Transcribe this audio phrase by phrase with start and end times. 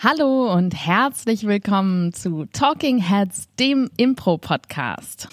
[0.00, 5.28] Hallo und herzlich willkommen zu Talking Heads, dem Impro-Podcast.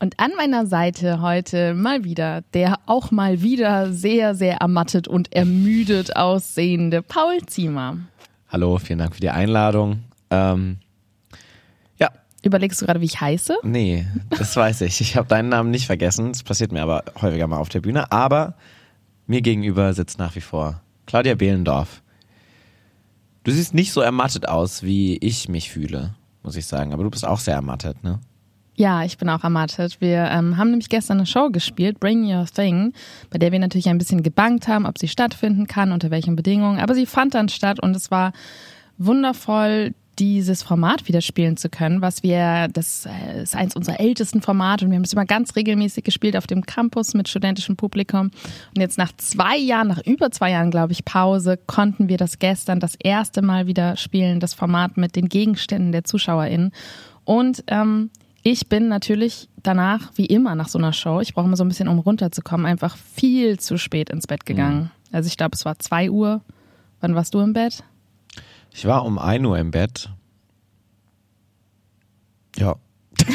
[0.00, 5.34] Und an meiner Seite heute mal wieder der auch mal wieder sehr, sehr ermattet und
[5.34, 7.98] ermüdet aussehende Paul Ziemer.
[8.48, 9.98] Hallo, vielen Dank für die Einladung.
[10.30, 10.78] Ähm,
[12.42, 13.58] Überlegst du gerade, wie ich heiße?
[13.62, 15.00] Nee, das weiß ich.
[15.00, 16.28] Ich habe deinen Namen nicht vergessen.
[16.28, 18.10] Das passiert mir aber häufiger mal auf der Bühne.
[18.10, 18.54] Aber
[19.26, 22.02] mir gegenüber sitzt nach wie vor Claudia Behlendorf.
[23.44, 26.92] Du siehst nicht so ermattet aus, wie ich mich fühle, muss ich sagen.
[26.92, 28.20] Aber du bist auch sehr ermattet, ne?
[28.74, 30.00] Ja, ich bin auch ermattet.
[30.00, 32.94] Wir ähm, haben nämlich gestern eine Show gespielt, Bring Your Thing,
[33.28, 36.80] bei der wir natürlich ein bisschen gebankt haben, ob sie stattfinden kann, unter welchen Bedingungen.
[36.80, 38.32] Aber sie fand dann statt und es war
[38.96, 44.42] wundervoll, dieses Format wieder spielen zu können, was wir, das äh, ist eins unserer ältesten
[44.42, 48.30] Formate und wir haben es immer ganz regelmäßig gespielt auf dem Campus mit studentischem Publikum.
[48.74, 52.38] Und jetzt nach zwei Jahren, nach über zwei Jahren, glaube ich, Pause, konnten wir das
[52.38, 56.72] gestern das erste Mal wieder spielen, das Format mit den Gegenständen der ZuschauerInnen.
[57.24, 58.10] Und ähm,
[58.42, 61.68] ich bin natürlich danach, wie immer nach so einer Show, ich brauche immer so ein
[61.68, 64.80] bisschen, um runterzukommen, einfach viel zu spät ins Bett gegangen.
[64.80, 64.90] Mhm.
[65.12, 66.40] Also ich glaube, es war zwei Uhr.
[67.00, 67.82] Wann warst du im Bett?
[68.72, 70.10] Ich war um 1 Uhr im Bett.
[72.56, 72.76] Ja.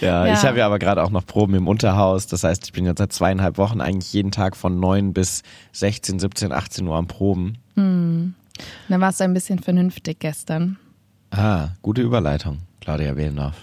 [0.00, 2.26] ja, ja, ich habe ja aber gerade auch noch Proben im Unterhaus.
[2.26, 6.18] Das heißt, ich bin jetzt seit zweieinhalb Wochen eigentlich jeden Tag von 9 bis 16,
[6.18, 7.58] 17, 18 Uhr am Proben.
[7.74, 8.34] Hm.
[8.88, 10.78] Dann warst du ein bisschen vernünftig gestern.
[11.30, 13.54] Ah, gute Überleitung, Claudia Wehlendorf.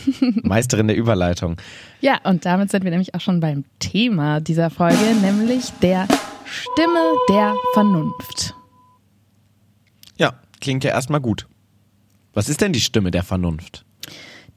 [0.42, 1.56] Meisterin der Überleitung.
[2.00, 6.06] Ja, und damit sind wir nämlich auch schon beim Thema dieser Folge, nämlich der
[6.46, 8.54] Stimme der Vernunft.
[10.16, 11.46] Ja, klingt ja erstmal gut.
[12.32, 13.84] Was ist denn die Stimme der Vernunft?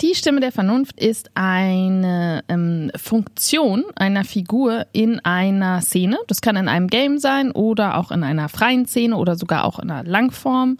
[0.01, 6.17] Die Stimme der Vernunft ist eine ähm, Funktion einer Figur in einer Szene.
[6.27, 9.79] Das kann in einem Game sein oder auch in einer freien Szene oder sogar auch
[9.79, 10.77] in einer Langform,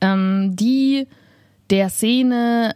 [0.00, 1.06] ähm, die
[1.70, 2.74] der Szene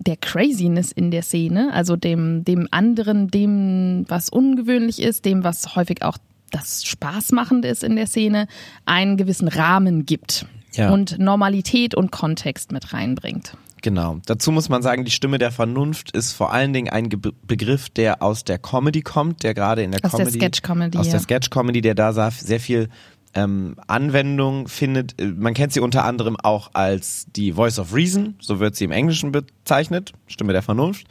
[0.00, 5.76] der Craziness in der Szene, also dem, dem anderen, dem, was ungewöhnlich ist, dem, was
[5.76, 6.18] häufig auch
[6.50, 8.46] das Spaßmachende ist in der Szene,
[8.84, 10.90] einen gewissen Rahmen gibt ja.
[10.90, 13.56] und Normalität und Kontext mit reinbringt.
[13.82, 14.18] Genau.
[14.26, 17.88] Dazu muss man sagen, die Stimme der Vernunft ist vor allen Dingen ein Ge Begriff,
[17.88, 21.06] der aus der Comedy kommt, der gerade in der aus Comedy, der Sketch -Comedy, aus
[21.06, 21.12] ja.
[21.12, 22.88] der Sketch Comedy, der da sehr viel
[23.34, 25.20] ähm, Anwendung findet.
[25.20, 28.84] Äh, man kennt sie unter anderem auch als die Voice of Reason, so wird sie
[28.84, 31.06] im Englischen bezeichnet, Stimme der Vernunft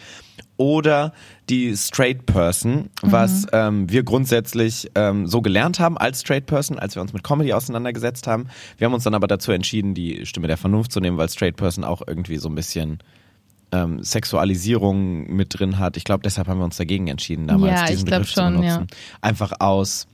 [0.58, 1.14] oder
[1.50, 3.50] die Straight Person, was mhm.
[3.54, 7.54] ähm, wir grundsätzlich ähm, so gelernt haben als Straight Person, als wir uns mit Comedy
[7.54, 8.48] auseinandergesetzt haben.
[8.78, 11.56] Wir haben uns dann aber dazu entschieden, die Stimme der Vernunft zu nehmen, weil Straight
[11.56, 13.00] Person auch irgendwie so ein bisschen
[13.72, 15.96] ähm, Sexualisierung mit drin hat.
[15.96, 18.88] Ich glaube, deshalb haben wir uns dagegen entschieden, damals ja, diesen Begriff schon, zu benutzen.
[18.90, 18.98] Ja.
[19.22, 20.08] Einfach aus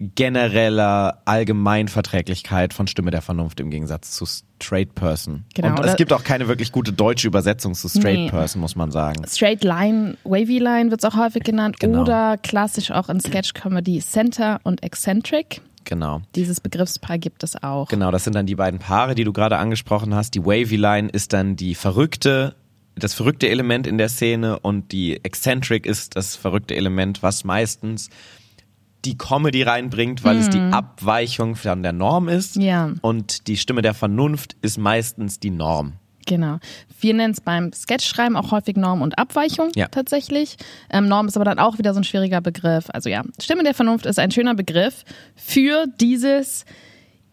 [0.00, 5.44] genereller Allgemeinverträglichkeit von Stimme der Vernunft im Gegensatz zu Straight Person.
[5.54, 8.30] Genau, und es gibt auch keine wirklich gute deutsche Übersetzung zu Straight nee.
[8.30, 9.22] Person, muss man sagen.
[9.28, 12.02] Straight Line, Wavy Line wird es auch häufig genannt genau.
[12.02, 15.60] oder klassisch auch in Sketch Comedy Center und Eccentric.
[15.84, 16.22] Genau.
[16.34, 17.88] Dieses Begriffspaar gibt es auch.
[17.88, 20.34] Genau, das sind dann die beiden Paare, die du gerade angesprochen hast.
[20.34, 22.54] Die Wavy Line ist dann die verrückte
[22.96, 28.10] das verrückte Element in der Szene und die Eccentric ist das verrückte Element, was meistens
[29.04, 30.40] die Comedy reinbringt, weil mhm.
[30.40, 30.74] es die mhm.
[30.74, 32.56] Abweichung von der Norm ist.
[32.56, 32.92] Ja.
[33.00, 35.94] Und die Stimme der Vernunft ist meistens die Norm.
[36.26, 36.58] Genau.
[37.00, 39.88] Wir nennen es beim Sketchschreiben auch häufig Norm und Abweichung ja.
[39.88, 40.56] tatsächlich.
[40.90, 42.86] Ähm, Norm ist aber dann auch wieder so ein schwieriger Begriff.
[42.92, 46.64] Also ja, Stimme der Vernunft ist ein schöner Begriff für dieses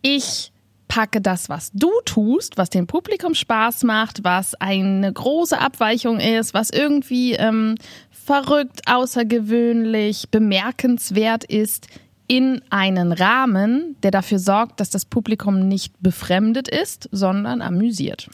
[0.01, 0.51] Ich
[0.87, 6.53] packe das, was du tust, was dem Publikum Spaß macht, was eine große Abweichung ist,
[6.53, 7.75] was irgendwie ähm,
[8.27, 11.87] verrückt, außergewöhnlich, bemerkenswert ist,
[12.27, 18.29] in einen Rahmen, der dafür sorgt, dass das Publikum nicht befremdet ist, sondern amüsiert.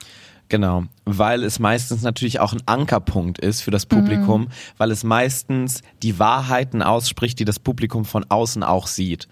[0.49, 4.47] Genau, weil es meistens natürlich auch ein Ankerpunkt ist für das Publikum, mhm.
[4.77, 9.27] weil es meistens die Wahrheiten ausspricht, die das Publikum von außen auch sieht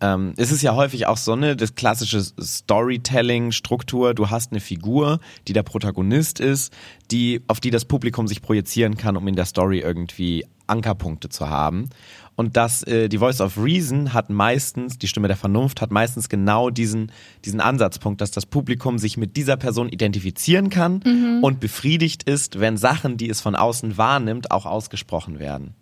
[0.00, 4.14] ähm, es ist ja häufig auch so eine das klassische Storytelling-Struktur.
[4.14, 6.72] Du hast eine Figur, die der Protagonist ist,
[7.10, 11.48] die auf die das Publikum sich projizieren kann, um in der Story irgendwie Ankerpunkte zu
[11.48, 11.90] haben.
[12.36, 16.30] Und das, äh, die Voice of Reason hat meistens, die Stimme der Vernunft hat meistens
[16.30, 17.12] genau diesen,
[17.44, 21.40] diesen Ansatzpunkt, dass das Publikum sich mit dieser Person identifizieren kann mhm.
[21.42, 25.74] und befriedigt ist, wenn Sachen, die es von außen wahrnimmt, auch ausgesprochen werden.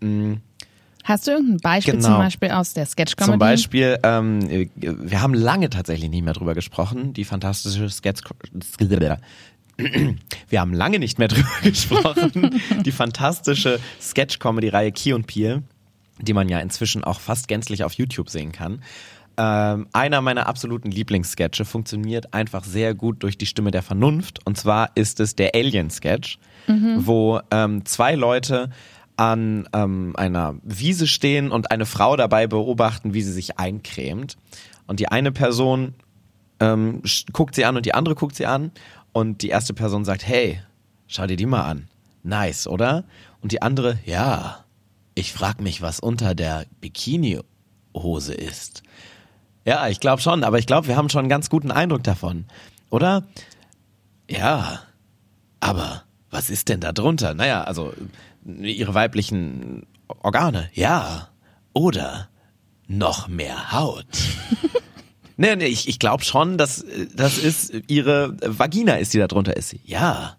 [0.00, 0.42] Mhm.
[1.04, 2.08] Hast du irgendein Beispiel genau.
[2.08, 3.32] zum Beispiel aus der Sketch-Comedy?
[3.32, 8.22] Zum Beispiel, ähm, wir haben lange tatsächlich nicht mehr drüber gesprochen, die fantastische Sketch
[10.48, 12.60] wir haben lange nicht mehr drüber gesprochen.
[12.84, 15.62] Die fantastische Sketch-Comedy-Reihe Key und Peel,
[16.20, 18.82] die man ja inzwischen auch fast gänzlich auf YouTube sehen kann.
[19.36, 24.38] Ähm, einer meiner absoluten Lieblingssketche funktioniert einfach sehr gut durch die Stimme der Vernunft.
[24.46, 26.38] Und zwar ist es der Alien-Sketch,
[26.98, 28.70] wo ähm, zwei Leute
[29.16, 34.36] an ähm, einer Wiese stehen und eine Frau dabei beobachten, wie sie sich eincremt.
[34.86, 35.94] Und die eine Person
[36.60, 37.02] ähm,
[37.32, 38.72] guckt sie an und die andere guckt sie an.
[39.12, 40.60] Und die erste Person sagt, hey,
[41.06, 41.88] schau dir die mal an.
[42.22, 43.04] Nice, oder?
[43.40, 44.64] Und die andere, ja,
[45.14, 48.82] ich frag mich, was unter der Bikini-Hose ist.
[49.64, 52.46] Ja, ich glaube schon, aber ich glaube, wir haben schon einen ganz guten Eindruck davon,
[52.90, 53.24] oder?
[54.28, 54.80] Ja,
[55.60, 57.34] aber was ist denn da drunter?
[57.34, 57.94] Naja, also
[58.44, 59.86] ihre weiblichen
[60.22, 61.28] Organe, ja.
[61.72, 62.28] Oder
[62.86, 64.06] noch mehr Haut.
[65.36, 69.56] nee, nee, ich, ich glaube schon, dass das ist ihre Vagina ist, die da drunter
[69.56, 69.74] ist.
[69.84, 70.36] Ja.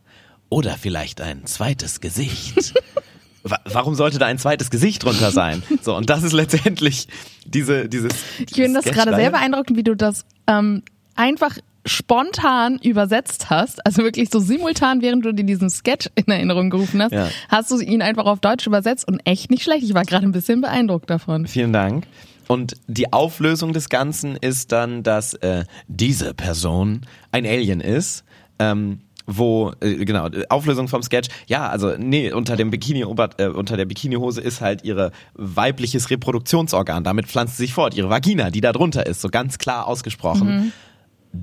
[0.50, 2.74] Oder vielleicht ein zweites Gesicht.
[3.44, 5.64] Wa- Warum sollte da ein zweites Gesicht drunter sein?
[5.82, 7.08] So, und das ist letztendlich
[7.46, 8.14] diese, dieses.
[8.48, 10.84] Ich finde das gerade sehr beeindruckend, wie du das ähm,
[11.16, 16.70] einfach spontan übersetzt hast, also wirklich so simultan, während du dir diesen Sketch in Erinnerung
[16.70, 17.30] gerufen hast, Ja.
[17.50, 19.84] hast du ihn einfach auf Deutsch übersetzt und echt nicht schlecht.
[19.84, 21.48] Ich war gerade ein bisschen beeindruckt davon.
[21.48, 22.06] Vielen Dank.
[22.48, 27.02] Und die Auflösung des Ganzen ist dann, dass äh, diese Person
[27.32, 28.24] ein Alien ist.
[28.60, 33.76] Ähm, wo äh, genau Auflösung vom Sketch ja also nee unter dem Bikini äh, unter
[33.76, 38.62] der Bikinihose ist halt ihre weibliches Reproduktionsorgan damit pflanzt sie sich fort ihre Vagina die
[38.62, 40.72] da drunter ist so ganz klar ausgesprochen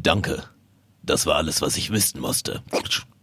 [0.02, 0.42] danke
[1.02, 2.62] das war alles was ich wissen musste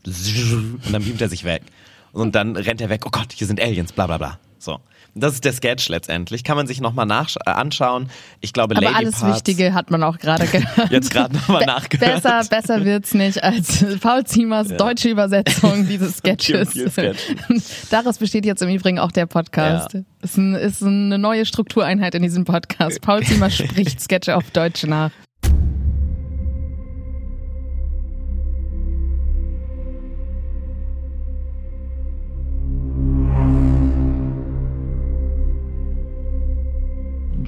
[0.05, 1.63] und dann beamt er sich weg
[2.11, 4.79] und dann rennt er weg oh Gott hier sind Aliens bla bla bla so
[5.15, 8.09] das ist der Sketch letztendlich kann man sich noch mal nach äh, anschauen
[8.41, 10.91] ich glaube Aber Lady alles Parts Wichtige hat man auch gerade gehört.
[10.91, 15.87] jetzt gerade noch mal Be- nachgehört Besser, besser wird's nicht als Paul Ziemers deutsche Übersetzung
[15.87, 16.71] dieses Sketches.
[16.71, 17.19] Sketch.
[17.89, 19.93] Daraus besteht jetzt im Übrigen auch der Podcast.
[19.93, 20.01] Ja.
[20.21, 23.01] Ist, ein, ist eine neue Struktureinheit in diesem Podcast.
[23.01, 25.11] Paul Ziemer spricht Sketche auf Deutsch nach.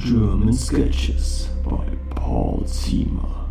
[0.03, 3.49] German Sketches by Paul Ziemer.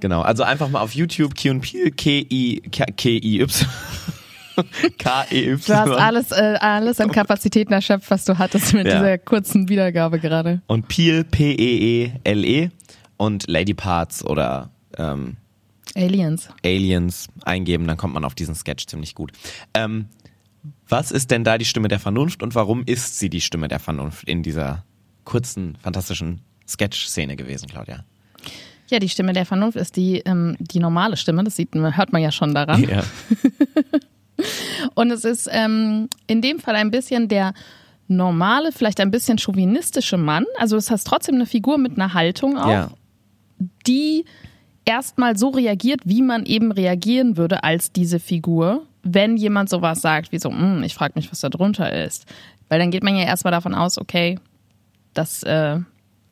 [0.00, 3.48] Genau, also einfach mal auf YouTube Q und Peel K I K I Y
[4.98, 8.86] K E Y Du hast alles, äh, alles an Kapazitäten erschöpft, was du hattest mit
[8.86, 8.98] Ja.
[8.98, 10.62] dieser kurzen Wiedergabe gerade.
[10.66, 12.70] und Peel P E E L E
[13.16, 15.36] und Lady Parts oder ähm,
[15.96, 16.48] Aliens.
[16.64, 19.32] Aliens eingeben, dann kommt man auf diesen Sketch ziemlich gut.
[19.74, 20.06] Ähm,
[20.88, 23.78] was ist denn da die Stimme der Vernunft und warum ist sie die Stimme der
[23.78, 24.84] Vernunft in dieser
[25.24, 28.04] kurzen, fantastischen Sketch-Szene gewesen, Claudia?
[28.88, 32.22] Ja, die Stimme der Vernunft ist die, ähm, die normale Stimme, das sieht, hört man
[32.22, 32.82] ja schon daran.
[32.82, 33.02] Ja.
[34.94, 37.52] Und es ist ähm, in dem Fall ein bisschen der
[38.06, 40.46] normale, vielleicht ein bisschen chauvinistische Mann.
[40.58, 42.90] Also das heißt trotzdem eine Figur mit einer Haltung auch, ja.
[43.86, 44.24] die
[44.86, 50.32] erstmal so reagiert, wie man eben reagieren würde als diese Figur, wenn jemand sowas sagt,
[50.32, 52.26] wie so, "Hm, ich frage mich, was da drunter ist.
[52.68, 54.38] Weil dann geht man ja erstmal davon aus, okay,
[55.14, 55.78] das, äh,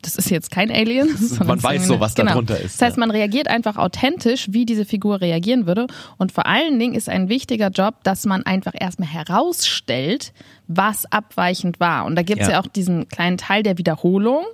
[0.01, 1.09] das ist jetzt kein Alien.
[1.45, 2.35] man weiß so, was da genau.
[2.35, 5.87] drunter ist, Das heißt, man reagiert einfach authentisch, wie diese Figur reagieren würde.
[6.17, 10.33] Und vor allen Dingen ist ein wichtiger Job, dass man einfach erstmal herausstellt,
[10.67, 12.05] was abweichend war.
[12.05, 12.53] Und da gibt es ja.
[12.53, 12.59] Ja.
[12.61, 14.45] auch diesen kleinen Teil der Wiederholung.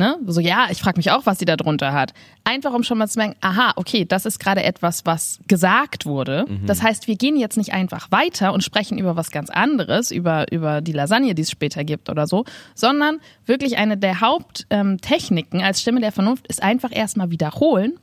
[0.00, 0.18] Ne?
[0.26, 2.14] So, ja, ich frage mich auch, was sie da drunter hat.
[2.42, 6.46] Einfach um schon mal zu merken, aha, okay, das ist gerade etwas, was gesagt wurde.
[6.64, 10.50] Das heißt, wir gehen jetzt nicht einfach weiter und sprechen über was ganz anderes, über,
[10.50, 15.82] über die Lasagne, die es später gibt oder so, sondern wirklich eine der Haupttechniken als
[15.82, 18.00] Stimme der Vernunft ist einfach erstmal wiederholen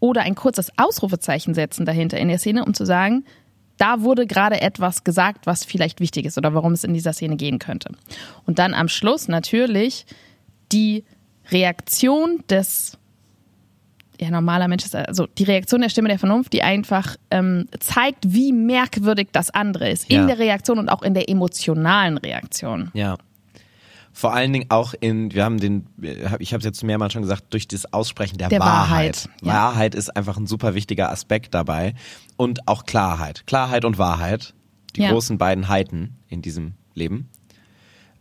[0.00, 3.26] oder ein kurzes Ausrufezeichen setzen dahinter in der Szene, um zu sagen,
[3.76, 7.36] da wurde gerade etwas gesagt, was vielleicht wichtig ist oder warum es in dieser Szene
[7.36, 7.90] gehen könnte.
[8.46, 10.06] Und dann am Schluss natürlich
[10.72, 11.04] die
[11.50, 12.98] Reaktion des
[14.20, 18.32] ja, normaler Mensch ist, also die Reaktion der Stimme der Vernunft, die einfach ähm, zeigt,
[18.32, 20.08] wie merkwürdig das andere ist.
[20.08, 20.26] In Ja.
[20.26, 22.90] der Reaktion und auch in der emotionalen Reaktion.
[22.94, 23.16] Ja.
[24.12, 25.88] Vor allen Dingen auch in, wir haben den,
[26.38, 29.52] ich habe es jetzt mehrmals schon gesagt, durch das Aussprechen der, Der Wahrheit, ja.
[29.52, 31.94] Wahrheit ist einfach ein super wichtiger Aspekt dabei.
[32.36, 33.44] Und auch Klarheit.
[33.48, 34.54] Klarheit und Wahrheit.
[34.94, 35.10] Die Ja.
[35.10, 37.28] großen beiden Heiten in diesem Leben.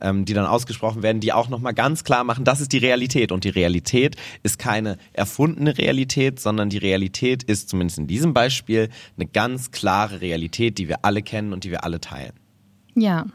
[0.03, 3.31] Ähm, die dann ausgesprochen werden, die auch nochmal ganz klar machen, das ist die Realität.
[3.31, 8.89] Und die Realität ist keine erfundene Realität, sondern die Realität ist zumindest in diesem Beispiel
[9.15, 12.33] eine ganz klare Realität, die wir alle kennen und die wir alle teilen.
[12.95, 13.27] Ja.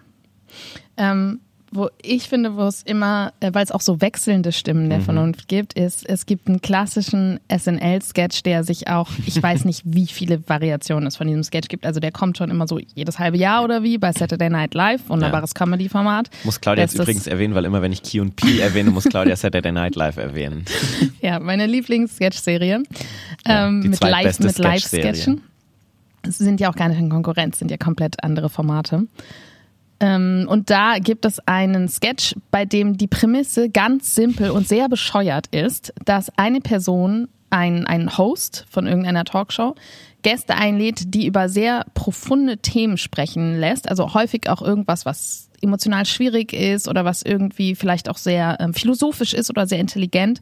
[0.98, 5.00] Ähm, wo ich finde, wo es immer, äh, weil es auch so wechselnde Stimmen der
[5.00, 10.06] Vernunft gibt, ist, es gibt einen klassischen SNL-Sketch, der sich auch, ich weiß nicht, wie
[10.06, 11.84] viele Variationen es von diesem Sketch gibt.
[11.84, 15.08] Also der kommt schon immer so jedes halbe Jahr oder wie bei Saturday Night Live,
[15.08, 16.30] wunderbares Comedy-Format.
[16.44, 19.36] Muss Claudia jetzt übrigens erwähnen, weil immer wenn ich Q und P erwähne, muss Claudia
[19.36, 20.64] Saturday Night Live erwähnen.
[21.20, 22.82] Ja, meine Lieblings-Sketch-Serie.
[23.46, 24.38] Ja, ähm, mit Live.
[24.58, 25.42] Live-Sketchen.
[26.22, 29.06] Es sind ja auch gar nicht in Konkurrenz, sind ja komplett andere Formate.
[30.00, 34.88] Ähm, und da gibt es einen Sketch, bei dem die Prämisse ganz simpel und sehr
[34.88, 39.74] bescheuert ist, dass eine Person, ein, ein Host von irgendeiner Talkshow,
[40.22, 43.88] Gäste einlädt, die über sehr profunde Themen sprechen lässt.
[43.88, 48.74] Also häufig auch irgendwas, was emotional schwierig ist oder was irgendwie vielleicht auch sehr ähm,
[48.74, 50.40] philosophisch ist oder sehr intelligent.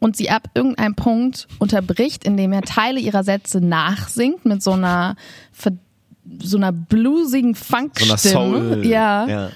[0.00, 5.16] Und sie ab irgendeinem Punkt unterbricht, indem er Teile ihrer Sätze nachsingt mit so einer
[6.42, 8.18] so einer bluesigen So Funkstimme.
[8.18, 8.86] Soul.
[8.86, 9.26] ja.
[9.26, 9.50] ja.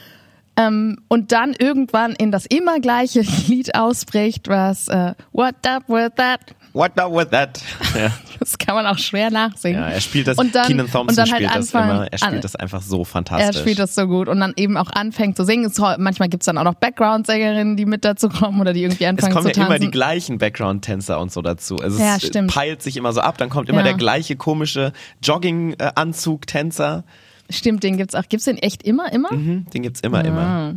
[0.57, 6.11] Ähm, und dann irgendwann in das immer gleiche Lied ausbricht, was äh, What up with
[6.17, 6.41] that?
[6.78, 7.61] What up with that?
[7.99, 8.12] Ja.
[8.38, 9.80] Das kann man auch schwer nachsingen.
[9.80, 12.06] Ja, er spielt das, und dann, Keenan Thompson und dann spielt halt das anfangen, immer,
[12.12, 13.61] er spielt an- das einfach so er fantastisch.
[13.61, 15.64] spielt das so gut und dann eben auch anfängt zu singen.
[15.64, 19.11] Es, manchmal gibt's dann auch noch Background-Sängerinnen, die mit dazu kommen oder die irgendwie es
[19.11, 19.73] anfangen kommen zu ja tanzen.
[19.73, 21.76] immer die gleichen Background-Tänzer und so dazu.
[21.78, 22.52] Also Ja, es stimmt.
[22.54, 23.85] peilt sich immer so ab, dann kommt immer Ja.
[23.85, 24.92] der gleiche komische
[25.25, 27.02] Jogging-Anzug-Tänzer.
[27.50, 28.28] Stimmt, den gibt's auch.
[28.28, 29.32] Gibt's den echt immer, immer?
[29.32, 30.75] Mhm, den gibt's immer, immer.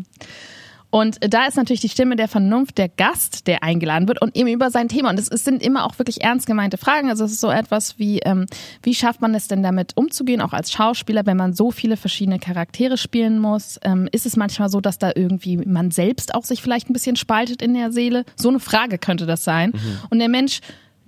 [0.92, 4.50] Und da ist natürlich die Stimme der Vernunft der Gast, der eingeladen wird und eben
[4.50, 5.10] über sein Thema.
[5.10, 7.10] Und es, sind immer auch wirklich ernst gemeinte Fragen.
[7.10, 8.46] Also es ist so etwas wie, ähm,
[8.84, 12.40] wie schafft man es denn damit umzugehen, auch als Schauspieler, wenn man so viele verschiedene
[12.40, 13.80] Charaktere spielen muss?
[13.84, 17.16] Ähm, ist es manchmal so, dass da irgendwie man selbst auch sich vielleicht ein bisschen
[17.16, 18.26] spaltet in der Seele?
[18.36, 19.72] So eine Frage könnte das sein.
[20.10, 20.60] Und der Mensch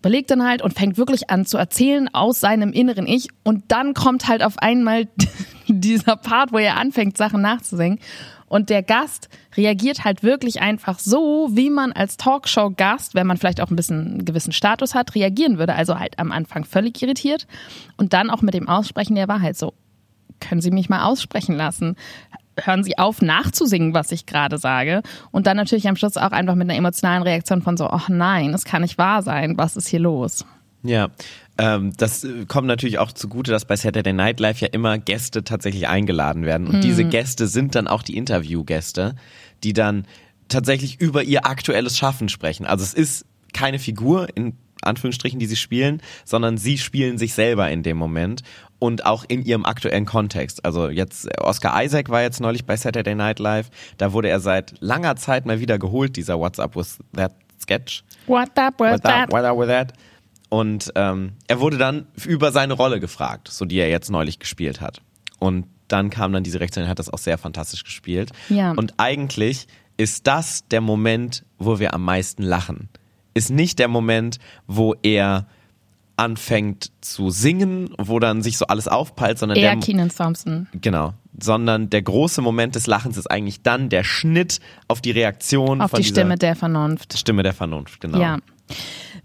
[0.04, 3.94] überlegt dann halt und fängt wirklich an zu erzählen aus seinem inneren Ich und dann
[3.94, 5.08] kommt halt auf einmal
[5.68, 8.00] dieser Part, wo er anfängt, Sachen nachzusingen.
[8.53, 13.60] Und der Gast reagiert halt wirklich einfach so, wie man als Talkshow-Gast, wenn man vielleicht
[13.60, 15.74] auch ein bisschen einen gewissen Status hat, reagieren würde.
[15.74, 17.48] Also halt am Anfang völlig irritiert
[17.98, 19.74] und dann auch mit dem Aussprechen der Wahrheit so.
[20.39, 21.95] Können Sie mich mal aussprechen lassen?
[22.55, 25.01] Hören Sie auf, nachzusingen, was ich gerade sage.
[25.31, 28.51] Und dann natürlich am Schluss auch einfach mit einer emotionalen Reaktion von so, ach nein,
[28.51, 29.57] das kann nicht wahr sein.
[29.57, 30.45] Was ist hier los?
[30.83, 31.10] Ja,
[31.57, 35.43] ähm, das äh, kommt natürlich auch zugute, dass bei Saturday Night Live ja immer Gäste
[35.43, 36.67] tatsächlich eingeladen werden.
[36.67, 39.15] Und diese Gäste sind dann auch die Interviewgäste,
[39.63, 40.05] die dann
[40.48, 42.65] tatsächlich über ihr aktuelles Schaffen sprechen.
[42.65, 47.69] Also es ist keine Figur in Anführungsstrichen, die sie spielen, sondern sie spielen sich selber
[47.69, 48.41] in dem Moment
[48.79, 50.65] und auch in ihrem aktuellen Kontext.
[50.65, 54.39] Also jetzt äh, Oscar Isaac war jetzt neulich bei Saturday Night Live, da wurde er
[54.39, 58.03] seit langer Zeit mal wieder geholt, dieser What's Up with That Sketch.
[58.27, 59.24] What up with What that?
[59.24, 59.93] up, what up with that?
[60.53, 64.81] Und ähm, er wurde dann über seine Rolle gefragt, so die er jetzt neulich gespielt
[64.81, 65.01] hat.
[65.39, 68.29] Und dann kam dann diese er hat das auch sehr fantastisch gespielt.
[68.50, 68.74] Ja.
[68.74, 69.67] Und eigentlich
[69.98, 72.89] ist das der Moment, wo wir am meisten lachen.
[73.33, 75.48] Ist nicht der Moment, wo er
[76.17, 80.67] anfängt zu singen, wo dann sich so alles aufpeilt, sondern Eher der Keenan Thompson.
[80.79, 85.81] genau, sondern der große Moment des Lachens ist eigentlich dann der Schnitt auf die Reaktion
[85.81, 87.17] Auf von die Stimme der Vernunft.
[87.17, 88.22] Stimme der Vernunft, genau.
[88.22, 88.38] Ja.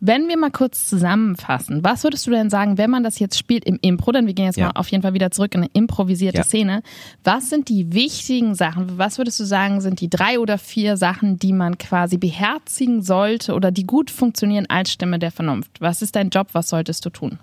[0.00, 3.64] Wenn wir mal kurz zusammenfassen, was würdest du denn sagen, wenn man das jetzt spielt
[3.64, 4.66] im Impro, denn wir gehen jetzt Ja.
[4.66, 6.44] mal auf jeden Fall wieder zurück in eine improvisierte Ja.
[6.44, 6.82] Szene.
[7.24, 8.98] Was sind die wichtigen Sachen?
[8.98, 13.54] Was würdest du sagen, sind die drei oder vier Sachen, die man quasi beherzigen sollte
[13.54, 15.80] oder die gut funktionieren als Stimme der Vernunft?
[15.80, 16.48] Was ist dein Job?
[16.52, 17.38] Was solltest du tun?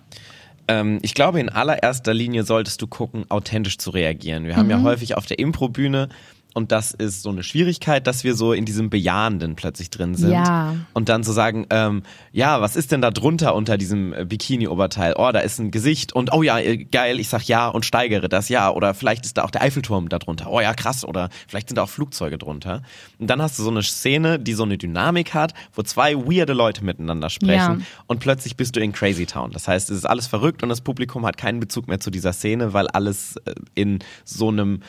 [0.68, 4.46] Ähm, ich glaube, in allererster Linie solltest du gucken, authentisch zu reagieren.
[4.46, 4.72] Wir haben Mhm.
[4.72, 6.10] ja häufig auf der Impro-Bühne
[6.56, 10.32] und das ist so eine Schwierigkeit, dass wir so in diesem Bejahenden plötzlich drin sind.
[10.32, 10.74] Ja.
[10.94, 15.16] Und dann zu sagen, ähm, ja, was ist denn da drunter unter diesem äh, Bikini-Oberteil?
[15.18, 18.30] Oh, da ist ein Gesicht und oh ja, äh, geil, ich sag ja und steigere
[18.30, 18.72] das, ja.
[18.72, 20.50] Oder vielleicht ist da auch der Eiffelturm da drunter.
[20.50, 21.04] Oh ja, krass.
[21.04, 22.84] Oder vielleicht sind da auch Flugzeuge drunter.
[23.20, 26.54] Und dann hast du so eine Szene, die so eine Dynamik hat, wo zwei weirde
[26.54, 27.86] Leute miteinander sprechen Ja.
[28.08, 29.52] und plötzlich bist du in Crazy Town.
[29.52, 32.32] Das heißt, es ist alles verrückt und das Publikum hat keinen Bezug mehr zu dieser
[32.32, 34.80] Szene, weil alles äh, in so einem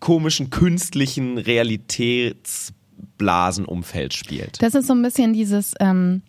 [0.00, 4.62] komischen, künstlichen Realitätsblasenumfeld spielt.
[4.62, 6.22] Das ist so ein bisschen dieses, ähm,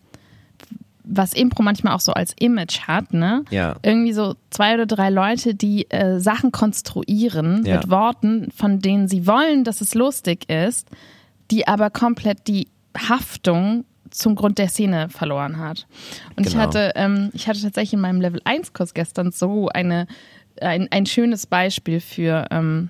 [1.04, 3.46] was Impro manchmal auch so als Image hat, ne?
[3.50, 3.78] Ja.
[3.82, 7.78] Irgendwie so zwei oder drei Leute, die äh, Sachen konstruieren Ja.
[7.78, 10.90] mit Worten, von denen sie wollen, dass es lustig ist,
[11.50, 15.86] die aber komplett die Haftung zum Grund der Szene verloren hat.
[16.36, 16.66] Und ich Genau.
[16.66, 20.08] hatte, ähm, ich hatte tatsächlich in meinem Level 1 Kurs gestern so eine,
[20.62, 22.90] ein, ein schönes Beispiel für, ähm,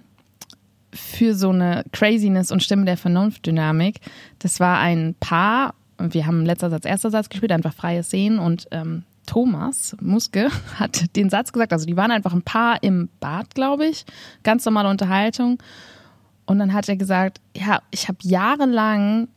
[0.98, 4.00] für so eine Craziness und Stimme der Vernunft-Dynamik.
[4.40, 8.68] Das war ein Paar, wir haben letzter Satz, erster Satz gespielt, einfach freie Szenen und
[8.72, 10.50] ähm, Thomas Muske
[10.80, 14.06] hat den Satz gesagt, also die waren einfach ein Paar im Bad, glaube ich,
[14.44, 15.62] ganz normale Unterhaltung.
[16.46, 19.28] Und dann hat er gesagt, ja, ich habe jahrelang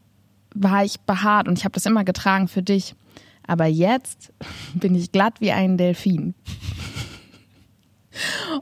[0.54, 2.94] war ich behaart und ich habe das immer getragen für dich.
[3.46, 4.32] Aber jetzt
[4.74, 6.34] bin ich glatt wie ein Delfin.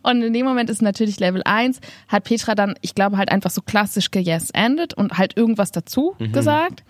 [0.03, 3.51] Und in dem Moment ist natürlich Level 1, hat Petra dann, ich glaube, halt einfach
[3.51, 6.33] so klassisch ge-yes-ended und halt irgendwas dazu Mhm.
[6.33, 6.85] gesagt.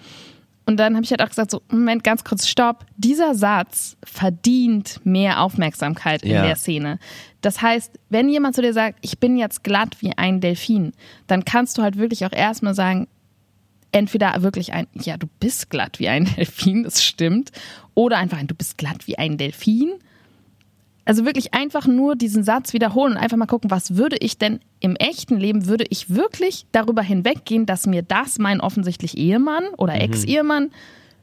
[0.67, 2.85] Und dann habe ich halt auch gesagt, so, Moment, ganz kurz, stopp.
[2.99, 6.43] Dieser Satz verdient mehr Aufmerksamkeit in Ja.
[6.43, 6.99] der Szene.
[7.41, 10.93] Das heißt, wenn jemand zu dir sagt, ich bin jetzt glatt wie ein Delfin,
[11.27, 13.09] dann kannst du halt wirklich auch erstmal sagen,
[13.93, 17.51] entweder wirklich ein, ja, du bist glatt wie ein Delfin, das stimmt,
[17.95, 19.93] oder einfach ein, du bist glatt wie ein Delfin.
[21.09, 24.61] Also wirklich einfach nur diesen Satz wiederholen und einfach mal gucken, was würde ich denn
[24.79, 29.95] im echten Leben, würde ich wirklich darüber hinweggehen, dass mir das mein offensichtlich Ehemann oder
[29.95, 30.71] Ex-Ehemann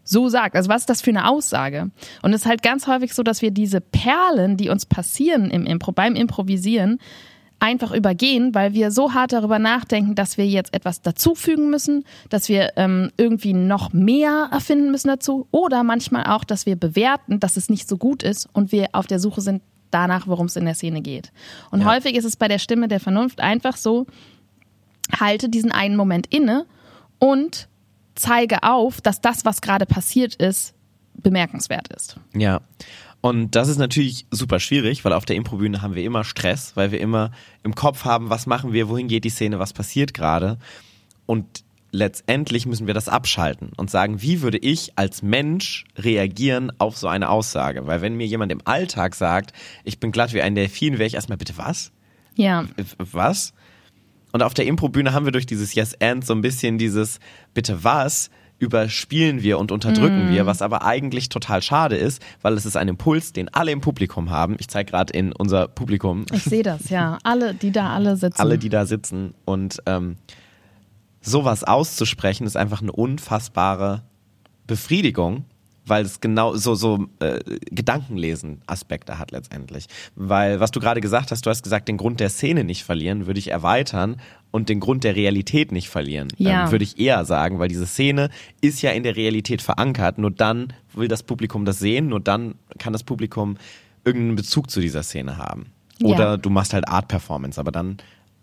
[0.04, 0.56] so sagt.
[0.56, 1.92] Also was ist das für eine Aussage?
[2.24, 5.68] Und es ist halt ganz häufig so, dass wir diese Perlen, die uns passieren im
[5.68, 6.98] Impro, beim Improvisieren,
[7.60, 12.50] einfach übergehen, weil wir so hart darüber nachdenken, dass wir jetzt etwas dazufügen müssen, dass
[12.50, 17.56] wir ähm, irgendwie noch mehr erfinden müssen dazu oder manchmal auch, dass wir bewerten, dass
[17.56, 19.62] es nicht so gut ist und wir auf der Suche sind
[19.92, 21.32] danach, worum es in der Szene geht.
[21.72, 21.88] Und Ja.
[21.88, 24.06] häufig ist es bei der Stimme der Vernunft einfach so,
[25.20, 26.66] halte diesen einen Moment inne
[27.20, 27.68] und
[28.16, 30.74] zeige auf, dass das, was gerade passiert ist,
[31.14, 32.18] bemerkenswert ist.
[32.36, 32.62] Ja.
[33.22, 36.92] Und das ist natürlich super schwierig, weil auf der Improbühne haben wir immer Stress, weil
[36.92, 37.32] wir immer
[37.64, 40.60] im Kopf haben, was machen wir, wohin geht die Szene, was passiert gerade.
[41.26, 41.65] Und
[41.96, 47.08] letztendlich müssen wir das abschalten und sagen, wie würde ich als Mensch reagieren auf so
[47.08, 47.88] eine Aussage?
[47.88, 51.16] Weil wenn mir jemand im Alltag sagt, ich bin glatt wie ein Delfin, wäre ich
[51.16, 51.92] erstmal, bitte was?
[52.36, 52.64] Ja.
[52.78, 53.54] Äh, Was?
[54.32, 57.20] Und auf der Improbühne haben wir durch dieses Yes and so ein bisschen dieses
[57.54, 62.66] bitte was überspielen wir und unterdrücken wir, was aber eigentlich total schade ist, weil es
[62.66, 64.56] ist ein Impuls, den alle im Publikum haben.
[64.60, 67.18] Ich zeige gerade in unser Publikum Ich sehe das, ja.
[67.24, 68.40] Alle, die da alle sitzen.
[68.42, 70.16] alle, die da sitzen und ähm,
[71.26, 74.04] sowas auszusprechen ist einfach eine unfassbare
[74.68, 75.46] Befriedigung,
[75.88, 77.40] weil es genau so so äh,
[77.70, 79.86] Gedankenlesen Aspekte hat letztendlich.
[80.16, 83.28] Weil was du gerade gesagt hast, du hast gesagt, den Grund der Szene nicht verlieren,
[83.28, 86.30] würde ich erweitern und den Grund der Realität nicht verlieren.
[86.38, 86.66] Ja.
[86.66, 88.30] Ähm, würde ich eher sagen, weil diese Szene
[88.62, 90.18] ist ja in der Realität verankert.
[90.18, 93.58] Nur dann will das Publikum das sehen, nur dann kann das Publikum
[94.04, 95.68] irgendeinen Bezug zu dieser Szene haben.
[96.04, 96.38] Oder Ja.
[96.38, 97.98] du machst halt Art Performance, aber dann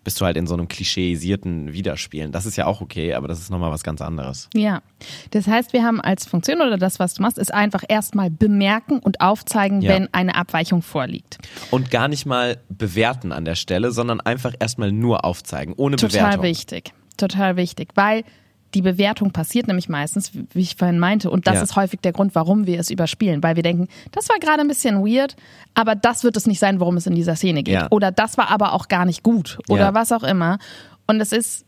[0.04, 2.32] bist du halt in so einem klischeisierten Widerspielen.
[2.32, 4.48] Das ist ja auch okay, aber das ist nochmal was ganz anderes.
[4.54, 4.82] Ja.
[5.30, 8.98] Das heißt, wir haben als Funktion oder das, was du machst, ist einfach erstmal bemerken
[8.98, 9.90] und aufzeigen, Ja.
[9.90, 11.38] wenn eine Abweichung vorliegt.
[11.70, 16.20] Und gar nicht mal bewerten an der Stelle, sondern einfach erstmal nur aufzeigen, ohne Total
[16.22, 16.42] Bewertung.
[16.44, 16.92] wichtig.
[17.16, 17.90] Total wichtig.
[17.94, 18.24] Weil
[18.74, 21.30] die Bewertung passiert nämlich meistens, wie ich vorhin meinte.
[21.30, 21.62] Und das Ja.
[21.62, 23.42] ist häufig der Grund, warum wir es überspielen.
[23.42, 25.36] Weil wir denken, das war gerade ein bisschen weird,
[25.74, 27.74] aber das wird es nicht sein, worum es in dieser Szene geht.
[27.74, 27.88] Ja.
[27.90, 29.58] Oder das war aber auch gar nicht gut.
[29.68, 29.94] Oder Ja.
[29.94, 30.58] was auch immer.
[31.06, 31.64] Und es ist,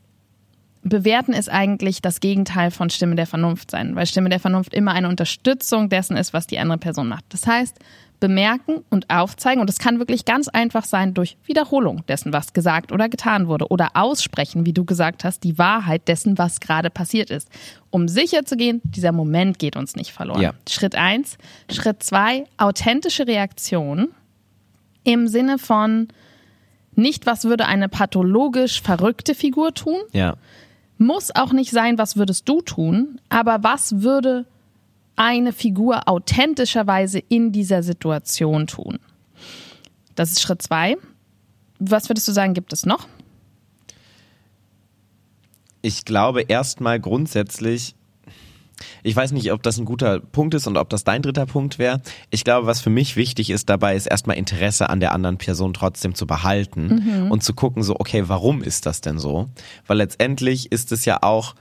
[0.82, 3.96] bewerten ist eigentlich das Gegenteil von Stimme der Vernunft sein.
[3.96, 7.24] Weil Stimme der Vernunft immer eine Unterstützung dessen ist, was die andere Person macht.
[7.30, 7.78] Das heißt,
[8.20, 9.60] bemerken und aufzeigen.
[9.60, 13.68] Und es kann wirklich ganz einfach sein durch Wiederholung dessen, was gesagt oder getan wurde.
[13.68, 17.48] Oder aussprechen, wie du gesagt hast, die Wahrheit dessen, was gerade passiert ist.
[17.90, 20.40] Um sicher zu gehen, dieser Moment geht uns nicht verloren.
[20.40, 20.54] Ja.
[20.68, 21.36] Schritt eins.
[21.70, 24.08] Schritt zwei, authentische Reaktion
[25.04, 26.08] im Sinne von
[26.96, 30.36] nicht, was würde eine pathologisch verrückte Figur tun, Ja.
[30.96, 34.46] muss auch nicht sein, was würdest du tun, aber was würde
[35.16, 38.98] eine Figur authentischerweise in dieser Situation tun?
[40.14, 40.96] Das ist Schritt zwei.
[41.78, 43.08] Was würdest du sagen, gibt es noch?
[45.82, 47.94] Ich glaube erstmal grundsätzlich,
[49.02, 51.78] ich weiß nicht, ob das ein guter Punkt ist und ob das dein dritter Punkt
[51.78, 52.00] wäre.
[52.30, 55.74] Ich glaube, was für mich wichtig ist dabei, ist erstmal Interesse an der anderen Person
[55.74, 59.48] trotzdem zu behalten und zu gucken, so, okay, warum ist das denn so?
[59.86, 61.54] Weil letztendlich ist es ja auch,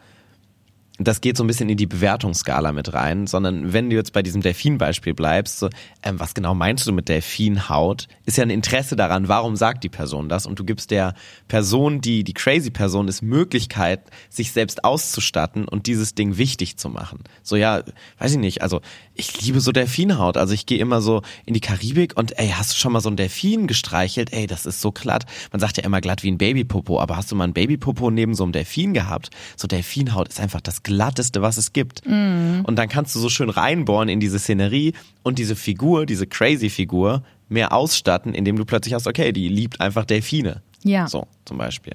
[1.00, 4.22] das geht so ein bisschen in die Bewertungsskala mit rein, sondern wenn du jetzt bei
[4.22, 5.70] diesem Delfin-Beispiel bleibst, so,
[6.04, 9.90] ähm, was genau meinst du mit Delfinhaut, ist ja ein Interesse daran, warum sagt die
[9.90, 11.16] Person das und du gibst der
[11.48, 16.90] Person, die die crazy Person ist, Möglichkeit, sich selbst auszustatten und dieses Ding wichtig zu
[16.90, 17.24] machen.
[17.42, 17.82] So ja,
[18.20, 18.82] weiß ich nicht, also
[19.16, 22.72] ich liebe so Delfinhaut, also ich gehe immer so in die Karibik und ey, hast
[22.72, 24.32] du schon mal so einen Delfin gestreichelt?
[24.32, 25.26] Ey, das ist so glatt.
[25.52, 28.36] Man sagt ja immer glatt wie ein Babypopo, aber hast du mal ein Babypopo neben
[28.36, 29.32] so einem Delfin gehabt?
[29.56, 32.06] So Delfinhaut ist einfach das glatteste, was es gibt.
[32.06, 34.94] Und dann kannst du so schön reinbohren in diese Szenerie
[35.24, 39.80] und diese Figur, diese crazy Figur, mehr ausstatten, indem du plötzlich hast, okay, die liebt
[39.82, 40.62] einfach Delfine.
[40.84, 41.08] Ja.
[41.08, 41.94] So, zum Beispiel.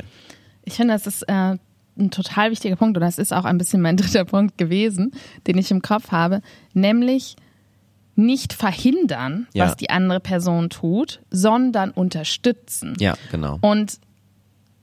[0.65, 1.57] Ich finde, das ist äh,
[1.99, 5.13] ein total wichtiger Punkt und das ist auch ein bisschen mein dritter Punkt gewesen,
[5.47, 6.43] den ich im Kopf habe,
[6.75, 7.37] nämlich
[8.15, 9.67] nicht verhindern, Ja.
[9.67, 12.95] was die andere Person tut, sondern unterstützen.
[12.99, 13.59] Ja, genau.
[13.61, 13.99] Und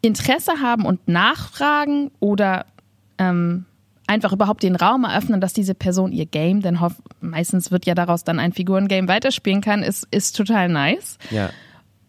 [0.02, 2.66] Interesse haben und nachfragen oder
[3.18, 3.66] ähm,
[4.08, 6.80] einfach überhaupt den Raum eröffnen, dass diese Person ihr Game, denn
[7.22, 11.18] meistens wird ja daraus dann ein Figurengame weiterspielen kann, ist, ist total nice.
[11.32, 11.50] Ja.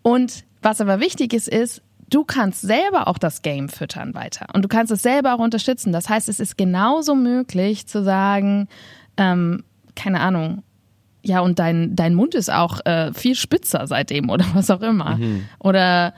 [0.02, 4.62] Und was aber wichtig ist, ist, du kannst selber auch das Game füttern weiter und
[4.62, 5.92] du kannst es selber auch unterstützen.
[5.92, 8.68] Das heißt, es ist genauso möglich zu sagen,
[9.16, 10.62] ähm, keine Ahnung,
[11.22, 15.18] ja, und dein, dein Mund ist auch äh, viel spitzer seitdem oder was auch immer.
[15.58, 16.14] Oder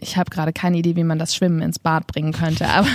[0.00, 2.86] ich habe gerade keine Idee, wie man das Schwimmen ins Bad bringen könnte, aber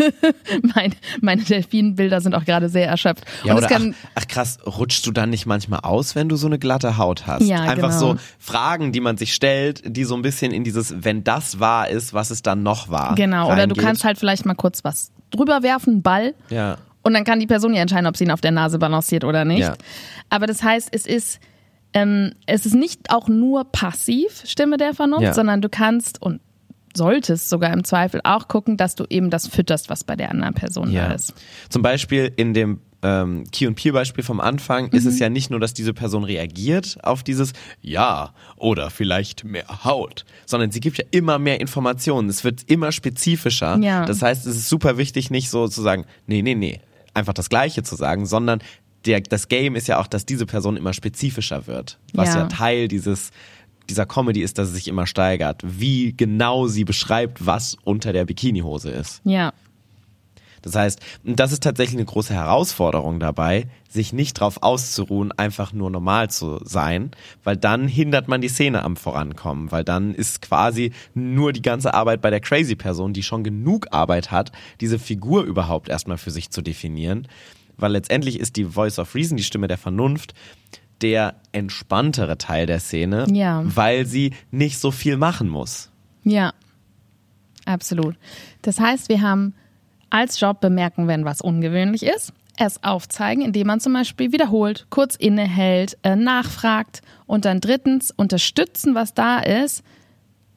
[0.74, 3.24] mein, meine Delfinbilder sind auch gerade sehr erschöpft.
[3.44, 6.46] Ja, oder kann, ach, ach krass, rutschst du dann nicht manchmal aus, wenn du so
[6.46, 7.42] eine glatte Haut hast?
[7.44, 7.98] Ja, Einfach genau.
[7.98, 11.88] so Fragen, die man sich stellt, die so ein bisschen in dieses, wenn das wahr
[11.88, 13.14] ist, was es dann noch war.
[13.14, 16.78] genau, oder du kannst halt vielleicht mal kurz was drüber werfen, Ball, Ja.
[17.02, 19.44] Und dann kann die Person ja entscheiden, ob sie ihn auf der Nase balanciert oder
[19.46, 19.60] nicht.
[19.60, 19.76] Ja.
[20.28, 21.40] Aber das heißt, es ist,
[21.94, 25.34] ähm, es ist nicht auch nur passiv Stimme der Vernunft, Ja.
[25.34, 26.40] sondern du kannst und
[26.94, 30.54] solltest sogar im Zweifel auch gucken, dass du eben das fütterst, was bei der anderen
[30.54, 31.12] Person da Ja.
[31.12, 31.34] ist.
[31.68, 35.10] Zum Beispiel in dem ähm, Key und Peer Beispiel vom Anfang ist Mhm.
[35.10, 40.24] es ja nicht nur, dass diese Person reagiert auf dieses Ja oder vielleicht mehr Haut,
[40.46, 42.28] sondern sie gibt ja immer mehr Informationen.
[42.28, 43.78] Es wird immer spezifischer.
[43.78, 44.04] Ja.
[44.04, 46.80] Das heißt, es ist super wichtig, nicht so zu sagen, nee, nee, nee,
[47.14, 48.58] einfach das Gleiche zu sagen, sondern
[49.06, 51.98] der, das Game ist ja auch, dass diese Person immer spezifischer wird.
[52.12, 52.42] Was Ja.
[52.42, 53.30] ja, Teil dieses
[53.88, 58.24] dieser Comedy ist, dass es sich immer steigert, wie genau sie beschreibt, was unter der
[58.24, 59.22] Bikinihose ist.
[59.24, 59.52] Ja,
[60.62, 65.72] Das heißt, und das ist tatsächlich eine große Herausforderung dabei, sich nicht darauf auszuruhen, einfach
[65.72, 67.12] nur normal zu sein,
[67.44, 71.94] weil dann hindert man die Szene am Vorankommen, weil dann ist quasi nur die ganze
[71.94, 76.32] Arbeit bei der crazy Person, die schon genug Arbeit hat, diese Figur überhaupt erstmal für
[76.32, 77.28] sich zu definieren,
[77.78, 80.34] weil letztendlich ist die Voice of Reason, die Stimme der Vernunft,
[81.00, 83.62] der entspanntere Teil der Szene, Ja.
[83.64, 85.90] weil sie nicht so viel machen muss.
[86.24, 86.52] ja,
[87.64, 88.16] absolut.
[88.62, 89.54] Das heißt, wir haben
[90.10, 95.14] als Job bemerken, wenn was ungewöhnlich ist, es aufzeigen, indem man zum Beispiel wiederholt, kurz
[95.14, 99.82] innehält, äh, nachfragt und dann drittens unterstützen, was da ist,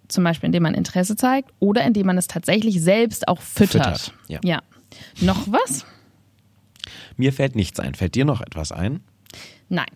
[0.07, 3.99] zum Beispiel indem man Interesse zeigt oder indem man es tatsächlich selbst auch füttert.
[3.99, 4.39] Füttert, ja.
[4.43, 4.61] ja.
[5.21, 5.85] Noch was?
[7.21, 7.93] Mir fällt nichts ein.
[7.93, 9.01] Fällt dir noch etwas ein?
[9.69, 9.91] Nein.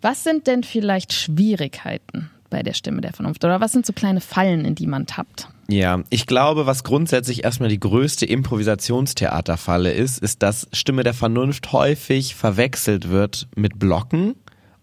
[0.00, 3.44] Was sind denn vielleicht Schwierigkeiten bei der Stimme der Vernunft?
[3.44, 5.48] Oder was sind so kleine Fallen, in die man tappt?
[5.68, 11.72] Ja, ich glaube, was grundsätzlich erstmal die größte Improvisationstheaterfalle ist, ist, dass Stimme der Vernunft
[11.72, 14.34] häufig verwechselt wird mit Blocken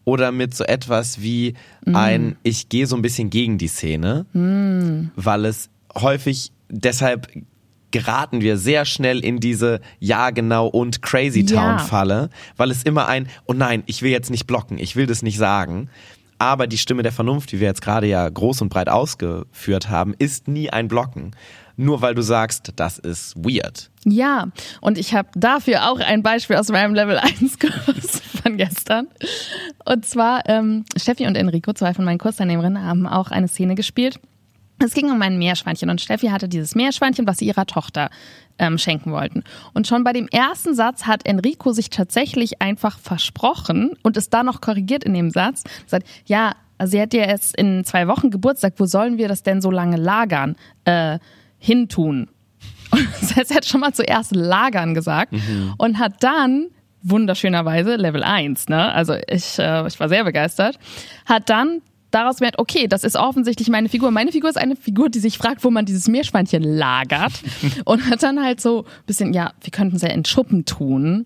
[0.05, 1.55] oder mit so etwas wie
[1.91, 4.27] ein Ich gehe so ein bisschen gegen die Szene,
[5.15, 7.31] weil es häufig deshalb
[7.91, 11.77] geraten wir sehr schnell in diese Ja genau und Crazy Town Ja.
[11.79, 15.21] Falle, weil es immer ein Oh nein, ich will jetzt nicht blocken, ich will das
[15.21, 15.89] nicht sagen.
[16.41, 20.15] Aber die Stimme der Vernunft, die wir jetzt gerade ja groß und breit ausgeführt haben,
[20.17, 21.35] ist nie ein Blocken.
[21.75, 23.89] Nur weil du sagst, das ist weird.
[24.05, 24.47] Ja,
[24.81, 29.07] und ich habe dafür auch ein Beispiel aus meinem Level 1 Kurs von gestern.
[29.85, 34.19] Und zwar, ähm, Steffi und Enrico, zwei von meinen Kursteilnehmerinnen, haben auch eine Szene gespielt.
[34.79, 38.09] Es ging um ein Meerschweinchen und Steffi hatte dieses Meerschweinchen, was sie ihrer Tochter
[38.57, 39.43] ähm, schenken wollten.
[39.73, 44.43] Und schon bei dem ersten Satz hat Enrico sich tatsächlich einfach versprochen und ist da
[44.43, 45.63] noch korrigiert in dem Satz.
[45.85, 49.61] Sagt, ja, sie hat ja erst in zwei Wochen Geburtstag, wo sollen wir das denn
[49.61, 50.55] so lange lagern?
[50.85, 51.19] Äh,
[51.57, 52.29] hintun.
[52.91, 55.35] Und das heißt, er hat schon mal zuerst lagern gesagt
[55.77, 56.69] und hat dann
[57.03, 58.91] wunderschönerweise Level 1, ne?
[58.91, 60.79] Also ich, äh, ich war sehr begeistert,
[61.27, 64.11] hat dann daraus gemerkt, okay, das ist offensichtlich meine Figur.
[64.11, 67.33] Meine Figur ist eine Figur, die sich fragt, wo man dieses Meerschweinchen lagert
[67.85, 71.25] und hat dann halt so ein bisschen, ja, wir könnten es ja in Schuppen tun.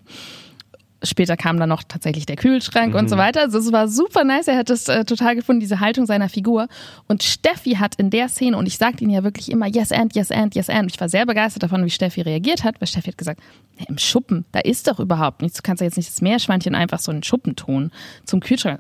[1.06, 3.42] Später kam dann noch tatsächlich der Kühlschrank und so weiter.
[3.42, 4.48] Also es war super nice.
[4.48, 6.70] Er hat es äh, total gefunden, diese Haltung seiner Figur.
[7.10, 10.16] Und Steffi hat in der Szene, und ich sagte ihn ja wirklich immer, yes and,
[10.16, 10.90] yes and, yes and.
[10.90, 13.42] Ich war sehr begeistert davon, wie Steffi reagiert hat, weil Steffi hat gesagt,
[13.90, 15.58] im Schuppen, da ist doch überhaupt nichts.
[15.58, 17.92] Du kannst ja jetzt nicht das Meerschweinchen einfach so in den Schuppen tun.
[18.24, 18.80] Zum Kühlschrank.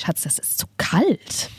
[0.00, 1.50] Schatz, das ist zu kalt.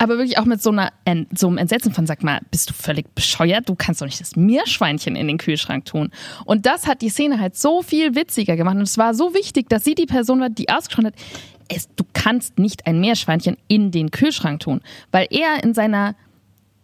[0.00, 0.92] Aber wirklich auch mit so, einer,
[1.34, 3.68] so einem Entsetzen von, sag mal, bist du völlig bescheuert?
[3.68, 6.10] Du kannst doch nicht das Meerschweinchen in den Kühlschrank tun.
[6.44, 8.76] Und das hat die Szene halt so viel witziger gemacht.
[8.76, 11.14] Und es war so wichtig, dass sie die Person war, die ausgesprochen hat,
[11.68, 14.82] es, du kannst nicht ein Meerschweinchen in den Kühlschrank tun.
[15.10, 16.14] Weil er in seiner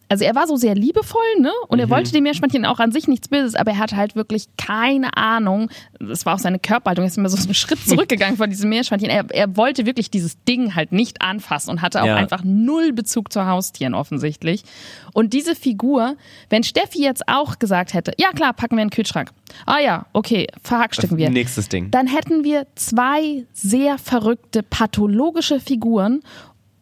[0.08, 1.50] also er war so sehr liebevoll, ne?
[1.68, 4.46] Und er wollte dem Meerschweinchen auch an sich nichts Böses, aber er hatte halt wirklich
[4.56, 5.70] keine Ahnung.
[5.98, 7.04] Das war auch seine Körperhaltung.
[7.04, 9.08] Er ist immer so einen Schritt zurückgegangen von diesem Meerschweinchen.
[9.10, 12.16] Er, er wollte wirklich dieses Ding halt nicht anfassen und hatte auch Ja.
[12.16, 14.62] einfach null Bezug zu Haustieren offensichtlich.
[15.12, 16.16] Und diese Figur,
[16.50, 19.30] wenn Steffi jetzt auch gesagt hätte, ja klar, packen wir in den Kühlschrank.
[19.66, 21.30] Ah ja, okay, verhackstücken wir.
[21.30, 21.90] Nächstes Ding.
[21.90, 26.20] Dann hätten wir zwei sehr verrückte pathologische Figuren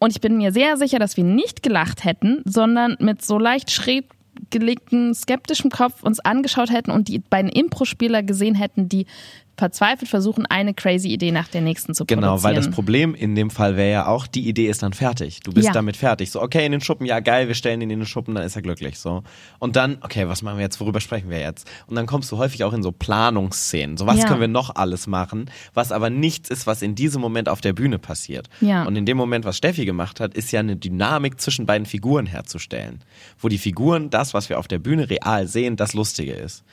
[0.03, 3.71] Und ich bin mir sehr sicher, dass wir nicht gelacht hätten, sondern mit so leicht
[3.71, 4.03] schräg
[4.49, 9.05] gelegten, skeptischem Kopf uns angeschaut hätten und die beiden Impro-Spieler gesehen hätten, die
[9.55, 12.43] verzweifelt versuchen, eine crazy Idee nach der nächsten zu Genau, produzieren.
[12.43, 15.41] weil das Problem in dem Fall wäre ja auch, die Idee ist dann fertig.
[15.41, 15.73] Du bist Ja.
[15.73, 16.31] damit fertig.
[16.31, 18.55] So, okay, in den Schuppen, ja geil, wir stellen ihn in den Schuppen, dann ist
[18.55, 18.97] er glücklich.
[18.97, 19.23] So.
[19.59, 21.69] Und dann, okay, was machen wir jetzt, worüber sprechen wir jetzt?
[21.87, 23.97] Und dann kommst du häufig auch in so Planungsszenen.
[23.97, 24.25] So, was Ja.
[24.27, 27.73] können wir noch alles machen, was aber nichts ist, was in diesem Moment auf der
[27.73, 28.49] Bühne passiert.
[28.61, 28.83] Ja.
[28.85, 32.25] Und in dem Moment, was Steffi gemacht hat, ist ja eine Dynamik zwischen beiden Figuren
[32.25, 33.03] herzustellen.
[33.39, 36.63] Wo die Figuren, das, was wir auf der Bühne real sehen, das Lustige ist.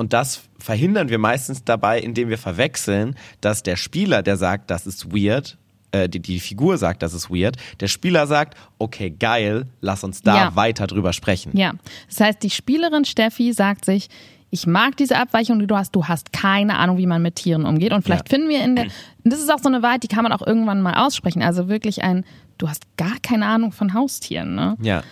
[0.00, 4.86] Und das verhindern wir meistens dabei, indem wir verwechseln, dass der Spieler, der sagt, das
[4.86, 5.58] ist weird,
[5.92, 10.22] äh, die, die Figur sagt, das ist weird, der Spieler sagt, okay, geil, lass uns
[10.22, 10.56] da Ja.
[10.56, 11.54] weiter drüber sprechen.
[11.54, 11.74] Ja,
[12.08, 14.08] das heißt, die Spielerin Steffi sagt sich,
[14.48, 15.94] ich mag diese Abweichung, die du hast.
[15.94, 17.92] Du hast keine Ahnung, wie man mit Tieren umgeht.
[17.92, 18.36] Und vielleicht Ja.
[18.38, 20.46] finden wir in der, und das ist auch so eine Wahrheit, die kann man auch
[20.46, 21.42] irgendwann mal aussprechen.
[21.42, 22.24] Also wirklich ein,
[22.56, 24.78] du hast gar keine Ahnung von Haustieren, ne?
[24.80, 25.02] Ja.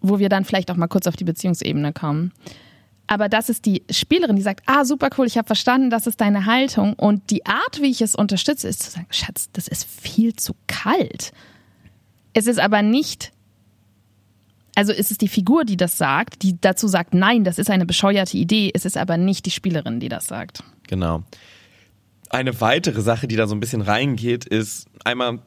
[0.00, 2.32] Wo wir dann vielleicht auch mal kurz auf die Beziehungsebene kommen.
[3.06, 6.20] Aber das ist die Spielerin, die sagt, ah, super cool, ich habe verstanden, das ist
[6.20, 6.94] deine Haltung.
[6.94, 10.54] Und die Art, wie ich es unterstütze, ist zu sagen, Schatz, das ist viel zu
[10.66, 11.32] kalt.
[12.32, 13.32] Es ist aber nicht
[14.76, 17.86] also ist es die Figur, die das sagt, die dazu sagt, nein, das ist eine
[17.86, 20.62] bescheuerte Idee, es ist aber nicht die Spielerin, die das sagt.
[20.86, 21.24] Genau.
[22.28, 25.38] Eine weitere Sache, die da so ein bisschen reingeht, ist einmal,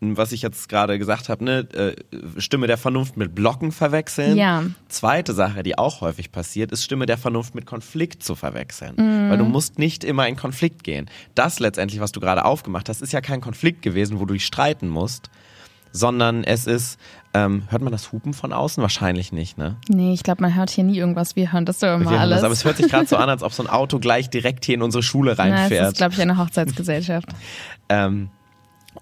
[0.00, 1.96] was ich jetzt gerade gesagt habe, ne, äh,
[2.40, 4.36] Stimme der Vernunft mit Blocken verwechseln.
[4.36, 4.64] Ja.
[4.88, 8.94] Zweite Sache, die auch häufig passiert, ist Stimme der Vernunft mit Konflikt zu verwechseln.
[8.96, 9.30] Mhm.
[9.30, 11.06] Weil du musst nicht immer in Konflikt gehen.
[11.34, 14.44] Das letztendlich, was du gerade aufgemacht hast, ist ja kein Konflikt gewesen, wo du dich
[14.44, 15.30] streiten musst,
[15.92, 16.98] sondern es ist,
[17.32, 18.82] ähm, hört man das Hupen von außen?
[18.82, 19.76] Wahrscheinlich nicht, ne?
[19.88, 22.36] Nee, ich glaube, man hört hier nie irgendwas, wir hören das doch immer Wir alles.
[22.36, 24.66] das, aber es hört sich gerade so an, als ob so ein Auto gleich direkt
[24.66, 25.92] hier in unsere Schule Na, es reinfährt.
[25.92, 27.28] ist, glaube ich, eine Hochzeitsgesellschaft.
[27.88, 28.30] Ähm,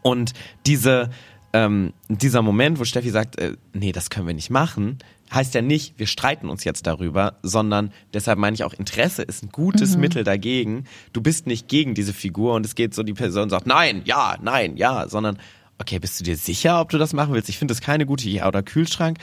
[0.02, 0.32] und
[0.66, 1.10] diese,
[1.52, 4.98] ähm, dieser Moment, wo Steffi sagt, äh, nee, das können wir nicht machen,
[5.32, 9.42] heißt ja nicht, wir streiten uns jetzt darüber, sondern deshalb meine ich auch, Interesse ist
[9.42, 10.84] ein gutes Mittel dagegen.
[11.12, 14.36] Du bist nicht gegen diese Figur und es geht so, die Person sagt, nein, ja,
[14.42, 15.38] nein, ja, sondern,
[15.78, 17.48] okay, bist du dir sicher, ob du das machen willst?
[17.48, 18.42] Ich finde das keine gute Idee.
[18.44, 19.18] Oder Kühlschrank.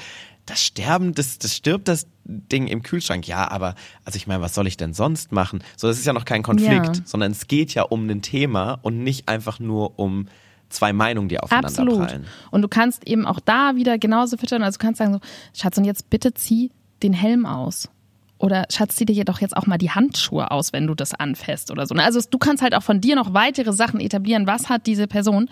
[0.47, 3.27] Das Sterben, das, das stirbt das Ding im Kühlschrank.
[3.27, 5.63] Ja, aber, also ich meine, was soll ich denn sonst machen?
[5.77, 7.03] So, das ist ja noch kein Konflikt, Ja.
[7.05, 10.27] sondern es geht ja um ein Thema und nicht einfach nur um
[10.73, 11.97] zwei Meinungen, die aufeinander Absolut.
[11.97, 12.25] prallen.
[12.51, 14.63] Und du kannst eben auch da wieder genauso füttern.
[14.63, 15.19] Also du kannst sagen so,
[15.53, 16.71] Schatz, und jetzt bitte zieh
[17.03, 17.89] den Helm aus.
[18.37, 21.69] Oder Schatz, zieh dir jedoch jetzt auch mal die Handschuhe aus, wenn du das anfasst
[21.69, 21.93] oder so.
[21.93, 24.47] Also du kannst halt auch von dir noch weitere Sachen etablieren.
[24.47, 25.47] Was hat diese Person?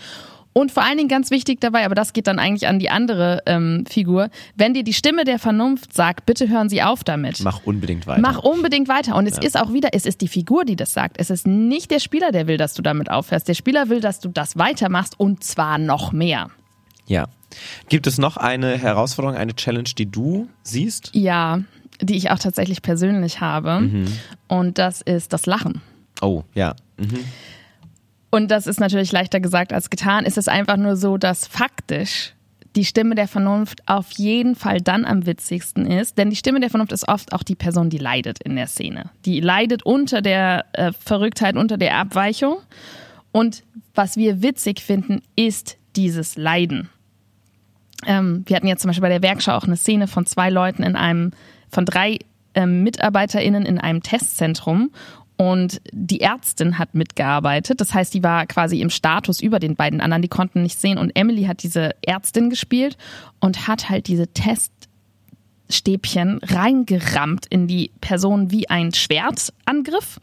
[0.59, 3.41] Und vor allen Dingen ganz wichtig dabei, aber das geht dann eigentlich an die andere
[3.45, 7.39] ähm, Figur, wenn dir die Stimme der Vernunft sagt, bitte hören Sie auf damit.
[7.45, 8.19] Mach unbedingt weiter.
[8.19, 9.15] Mach unbedingt weiter.
[9.15, 11.15] Und es ist auch wieder, es ist die Figur, die das sagt.
[11.17, 13.47] Es ist nicht der Spieler, der will, dass du damit aufhörst.
[13.47, 16.49] Der Spieler will, dass du das weitermachst und zwar noch mehr.
[17.07, 17.27] Ja.
[17.87, 21.11] Gibt es noch eine Herausforderung, eine Challenge, die du siehst?
[21.13, 21.61] Ja,
[22.01, 23.89] die ich auch tatsächlich persönlich habe.
[24.49, 25.81] Und das ist das Lachen.
[26.21, 26.75] Oh, ja.
[26.97, 27.23] Mhm.
[28.31, 30.25] Und das ist natürlich leichter gesagt als getan.
[30.25, 32.33] Es ist einfach nur so, dass faktisch
[32.75, 36.17] die Stimme der Vernunft auf jeden Fall dann am witzigsten ist.
[36.17, 39.09] Denn die Stimme der Vernunft ist oft auch die Person, die leidet in der Szene.
[39.25, 42.57] Die leidet unter der äh, Verrücktheit, unter der Abweichung.
[43.31, 43.63] Und
[43.95, 46.89] was wir witzig finden, ist dieses Leiden.
[48.05, 50.83] Ähm, wir hatten jetzt zum Beispiel bei der Werkschau auch eine Szene von zwei Leuten
[50.83, 51.31] in einem,
[51.69, 52.19] von drei
[52.53, 54.91] ähm, MitarbeiterInnen in einem Testzentrum.
[55.41, 57.79] Und die Ärztin hat mitgearbeitet.
[57.79, 60.21] Das heißt, die war quasi im Status über den beiden anderen.
[60.21, 60.97] Die konnten nicht sehen.
[60.97, 62.97] Und Emily hat diese Ärztin gespielt
[63.39, 70.19] und hat halt diese Teststäbchen reingerammt in die Person wie ein Schwertangriff.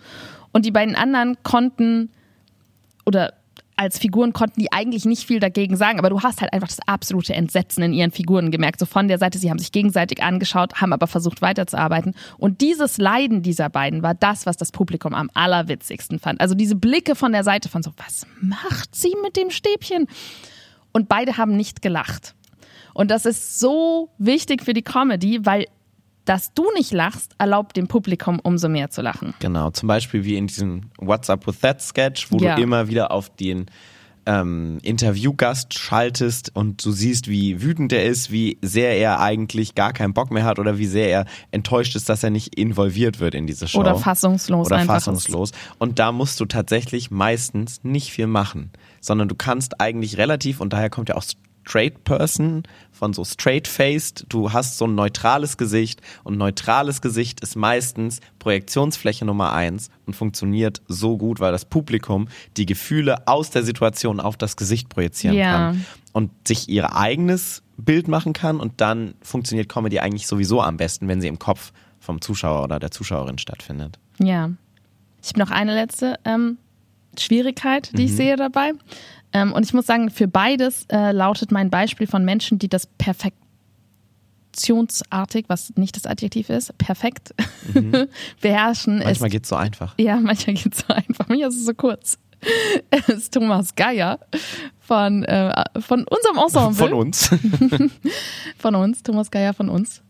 [0.52, 2.10] Und die beiden anderen konnten
[3.06, 3.32] oder
[3.76, 6.80] als Figuren konnten die eigentlich nicht viel dagegen sagen, aber du hast halt einfach das
[6.86, 8.80] absolute Entsetzen in ihren Figuren gemerkt.
[8.80, 12.14] So von der Seite, sie haben sich gegenseitig angeschaut, haben aber versucht weiterzuarbeiten.
[12.38, 16.40] Und dieses Leiden dieser beiden war das, was das Publikum am allerwitzigsten fand.
[16.40, 20.06] Also diese Blicke von der Seite von so, was macht sie mit dem Stäbchen?
[20.92, 22.34] Und beide haben nicht gelacht.
[22.94, 25.66] Und das ist so wichtig für die Comedy, weil
[26.26, 29.32] dass du nicht lachst, erlaubt dem Publikum umso mehr zu lachen.
[29.40, 32.56] Genau, zum Beispiel wie in diesem What's Up with That Sketch, wo Ja.
[32.56, 33.66] du immer wieder auf den
[34.28, 39.92] ähm, Interviewgast schaltest und du siehst, wie wütend er ist, wie sehr er eigentlich gar
[39.92, 43.36] keinen Bock mehr hat oder wie sehr er enttäuscht ist, dass er nicht involviert wird
[43.36, 43.78] in diese Show.
[43.78, 45.04] Oder fassungslos Oder einfach ist.
[45.04, 45.52] fassungslos.
[45.78, 50.72] Und da musst du tatsächlich meistens nicht viel machen, sondern du kannst eigentlich relativ, und
[50.72, 51.22] daher kommt ja auch
[51.66, 57.56] Straight Person von so straight-faced, du hast so ein neutrales Gesicht und neutrales Gesicht ist
[57.56, 63.64] meistens Projektionsfläche Nummer eins und funktioniert so gut, weil das Publikum die Gefühle aus der
[63.64, 65.52] Situation auf das Gesicht projizieren Ja.
[65.52, 70.76] kann und sich ihr eigenes Bild machen kann und dann funktioniert Comedy eigentlich sowieso am
[70.76, 73.98] besten, wenn sie im Kopf vom Zuschauer oder der Zuschauerin stattfindet.
[74.18, 74.50] Ja.
[75.20, 76.58] Ich habe noch eine letzte ähm,
[77.18, 78.72] Schwierigkeit, die ich sehe dabei.
[79.32, 82.86] Ähm, und ich muss sagen, für beides äh, lautet mein Beispiel von Menschen, die das
[82.98, 87.34] perfektionsartig, was nicht das Adjektiv ist, perfekt
[88.40, 89.94] beherrschen, ist Manchmal geht's so einfach.
[89.98, 91.28] Ja, manchmal geht es so einfach.
[91.28, 92.18] Manchmal ist es so kurz.
[92.90, 94.20] Es ist Thomas Geier
[94.80, 96.74] von, äh, von unserem Ensemble.
[96.74, 97.30] Von uns.
[98.58, 100.02] Von uns, Thomas Geier von uns.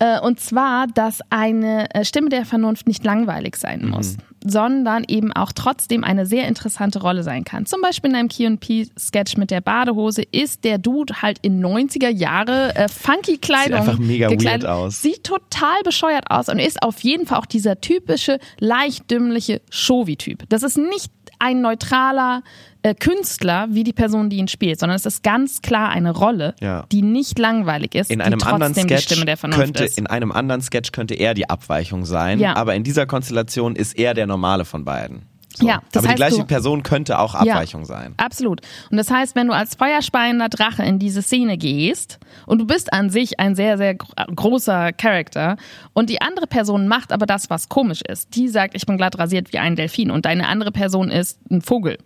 [0.00, 5.32] Äh, Und zwar, dass eine äh, Stimme der Vernunft nicht langweilig sein muss, sondern eben
[5.32, 7.66] auch trotzdem eine sehr interessante Rolle sein kann.
[7.66, 12.74] Zum Beispiel in einem Key&P-Sketch mit der Badehose ist der Dude halt in 90er Jahre
[12.76, 14.68] äh, funky Kleidung einfach mega weird gekleidet.
[14.68, 15.02] aus.
[15.02, 20.44] Sieht total bescheuert aus und ist auf jeden Fall auch dieser typische, leicht dümmliche Shovi-Typ.
[20.48, 22.42] Das ist nicht ein neutraler
[22.82, 26.54] äh, Künstler wie die Person, die ihn spielt, sondern es ist ganz klar eine Rolle,
[26.60, 26.84] Ja.
[26.92, 29.98] die nicht langweilig ist, In einem trotzdem anderen die Sketch Stimme der Vernunft könnte ist.
[29.98, 32.54] in einem anderen Sketch könnte er die Abweichung sein, Ja.
[32.56, 35.22] aber in dieser Konstellation ist er der normale von beiden.
[35.58, 35.66] So.
[35.66, 37.54] Ja, das aber die gleiche du- Person könnte auch Ja.
[37.54, 38.14] Abweichung sein.
[38.16, 38.60] Absolut.
[38.90, 42.92] Und das heißt, wenn du als feuerspeiender Drache in diese Szene gehst und du bist
[42.92, 45.56] an sich ein sehr, sehr gro- großer Charakter
[45.94, 48.34] und die andere Person macht aber das, was komisch ist.
[48.36, 51.60] Die sagt, ich bin glatt rasiert wie ein Delfin und deine andere Person ist ein
[51.60, 51.98] Vogel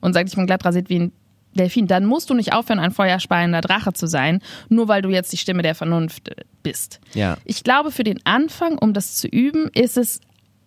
[0.00, 1.12] und sagt, ich bin glatt rasiert wie ein
[1.54, 1.86] Delfin.
[1.86, 5.38] Dann musst du nicht aufhören, ein feuerspeiender Drache zu sein, nur weil du jetzt die
[5.38, 7.00] Stimme der Vernunft äh, bist.
[7.14, 7.38] Ja.
[7.44, 10.20] Ich glaube, für den Anfang, um das zu üben, ist es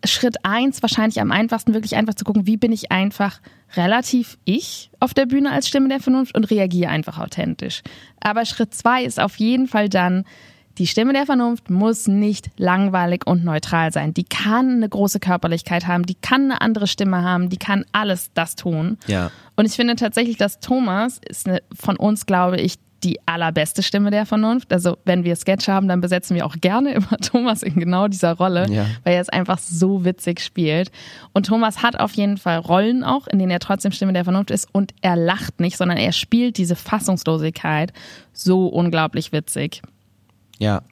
[0.05, 3.39] Schritt eins wahrscheinlich am einfachsten, wirklich einfach zu gucken, wie bin ich einfach
[3.75, 7.81] relativ ich auf der Bühne als Stimme der Vernunft und reagiere einfach authentisch.
[8.19, 10.25] Aber Schritt zwei ist auf jeden Fall dann,
[10.77, 14.13] die Stimme der Vernunft muss nicht langweilig und neutral sein.
[14.13, 18.31] Die kann eine große Körperlichkeit haben, die kann eine andere Stimme haben, die kann alles
[18.33, 18.97] das tun.
[19.07, 19.31] Ja.
[19.55, 24.11] Und ich finde tatsächlich, dass Thomas ist eine, von uns, glaube ich, die allerbeste Stimme
[24.11, 24.71] der Vernunft.
[24.71, 28.33] Also wenn wir Sketch haben, dann besetzen wir auch gerne immer Thomas in genau dieser
[28.33, 28.85] Rolle, Ja.
[29.03, 30.91] weil er es einfach so witzig spielt.
[31.33, 34.51] Und Thomas hat auf jeden Fall Rollen auch, in denen er trotzdem Stimme der Vernunft
[34.51, 37.91] ist und er lacht nicht, sondern er spielt diese Fassungslosigkeit
[38.33, 39.81] so unglaublich witzig.
[40.59, 40.83] Ja.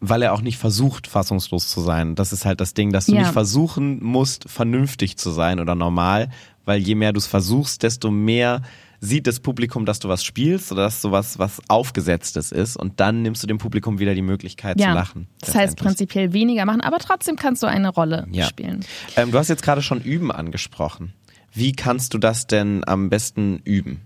[0.00, 2.16] Weil er auch nicht versucht, fassungslos zu sein.
[2.16, 3.20] Das ist halt das Ding, dass du Ja.
[3.20, 6.28] nicht versuchen musst, vernünftig zu sein oder normal,
[6.64, 8.62] weil je mehr du es versuchst, desto mehr
[9.04, 13.20] sieht das Publikum, dass du was spielst oder dass sowas was aufgesetztes ist und dann
[13.22, 15.26] nimmst du dem Publikum wieder die Möglichkeit Ja, zu lachen.
[15.40, 18.46] das heißt prinzipiell weniger machen, aber trotzdem kannst du eine Rolle Ja.
[18.46, 18.84] spielen.
[19.16, 21.12] Ähm, du hast jetzt gerade schon Üben angesprochen.
[21.52, 24.02] Wie kannst du das denn am besten üben?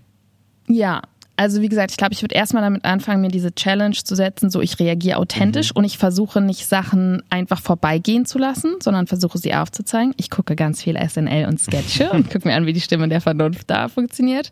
[0.67, 1.03] Ja,
[1.37, 4.49] also wie gesagt, ich glaube, ich würde erstmal damit anfangen, mir diese Challenge zu setzen,
[4.49, 9.37] so ich reagiere authentisch und ich versuche nicht Sachen einfach vorbeigehen zu lassen, sondern versuche
[9.37, 10.15] sie aufzuzeigen.
[10.17, 13.21] Ich gucke ganz viel SNL und Sketche und gucke mir an, wie die Stimme der
[13.21, 14.51] Vernunft da funktioniert.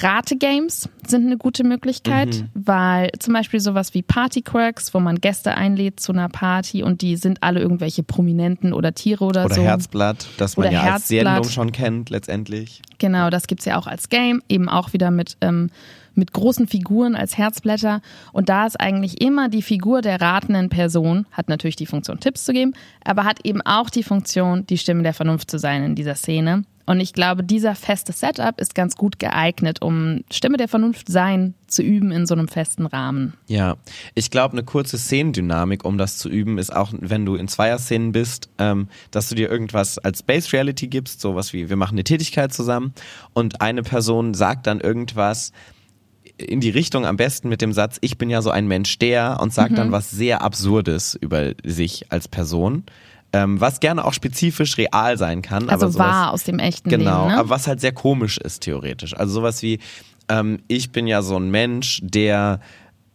[0.00, 5.98] Rategames sind eine gute Möglichkeit, weil zum Beispiel sowas wie Partyquirks, wo man Gäste einlädt
[5.98, 9.62] zu einer Party und die sind alle irgendwelche Prominenten oder Tiere oder, Oder so.
[9.62, 11.34] Herzblatt, das man Oder ja als Herzblatt.
[11.34, 12.82] Sendung schon kennt letztendlich.
[12.98, 15.70] Genau, das gibt's ja auch als Game, eben auch wieder mit, ähm,
[16.18, 18.02] mit großen Figuren als Herzblätter.
[18.32, 22.44] Und da ist eigentlich immer die Figur der ratenden Person, hat natürlich die Funktion, Tipps
[22.44, 25.94] zu geben, aber hat eben auch die Funktion, die Stimme der Vernunft zu sein in
[25.94, 26.64] dieser Szene.
[26.88, 31.52] Und ich glaube, dieser feste Setup ist ganz gut geeignet, um Stimme der Vernunft sein
[31.66, 33.34] zu üben in so einem festen Rahmen.
[33.46, 33.76] Ja,
[34.14, 38.12] ich glaube, eine kurze Szenendynamik, um das zu üben, ist auch, wenn du in Zweierszenen
[38.12, 42.04] bist, ähm, dass du dir irgendwas als Space Reality gibst, sowas wie, wir machen eine
[42.04, 42.94] Tätigkeit zusammen
[43.34, 45.52] und eine Person sagt dann irgendwas
[46.38, 49.38] in die Richtung am besten mit dem Satz, ich bin ja so ein Mensch der
[49.40, 52.84] und sagt dann was sehr Absurdes über sich als Person.
[53.30, 55.68] Ähm, was gerne auch spezifisch real sein kann.
[55.68, 57.34] Also aber sowas, wahr aus dem echten Genau, Leben.
[57.34, 57.38] Ne?
[57.38, 59.14] aber was halt sehr komisch ist theoretisch.
[59.14, 59.80] Also sowas wie,
[60.30, 62.60] ähm, ich bin ja so ein Mensch, der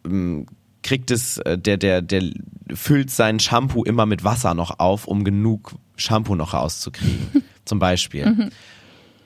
[0.05, 0.45] ähm,
[0.83, 2.23] kriegt es, äh, der, der, der
[2.75, 7.43] füllt sein Shampoo immer mit Wasser noch auf, um genug Shampoo noch rauszukriegen.
[7.65, 8.25] Zum Beispiel.
[8.27, 8.49] Mhm.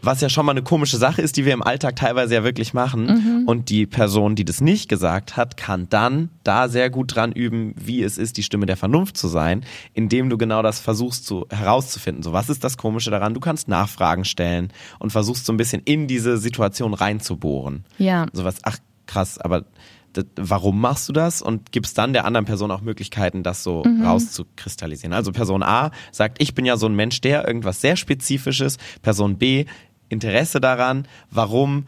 [0.02, 2.74] Was ja schon mal eine komische Sache ist, die wir im Alltag teilweise ja wirklich
[2.74, 3.06] machen.
[3.06, 3.48] Mhm.
[3.48, 7.74] Und die Person, die das nicht gesagt hat, kann dann da sehr gut dran üben,
[7.78, 11.46] wie es ist, die Stimme der Vernunft zu sein, indem du genau das versuchst zu,
[11.50, 12.24] herauszufinden.
[12.24, 13.34] So, was ist das Komische daran?
[13.34, 17.86] Du kannst Nachfragen stellen und versuchst so ein bisschen in diese Situation reinzubohren.
[17.98, 18.28] Ja.
[18.34, 19.66] Sowas, ach krass, aber
[20.14, 21.42] das, warum machst du das?
[21.42, 25.14] Und gibst dann der anderen Person auch Möglichkeiten, das so rauszukristallisieren.
[25.14, 28.78] Also Person A sagt, ich bin ja so ein Mensch, der irgendwas sehr Spezifisches.
[29.02, 29.66] Person B,
[30.10, 31.88] Interesse daran, warum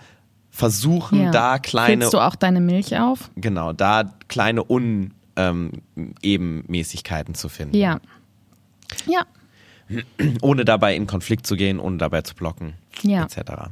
[0.52, 1.32] versuchen, Ja.
[1.32, 3.30] da kleine, Füllst du auch deine Milch auf?
[3.36, 7.76] genau, da kleine Unebenmäßigkeiten zu finden.
[7.76, 8.00] Ja.
[9.08, 9.24] Ja.
[10.42, 13.24] Ohne dabei in Konflikt zu gehen, ohne dabei zu blocken, Ja.
[13.24, 13.70] etc.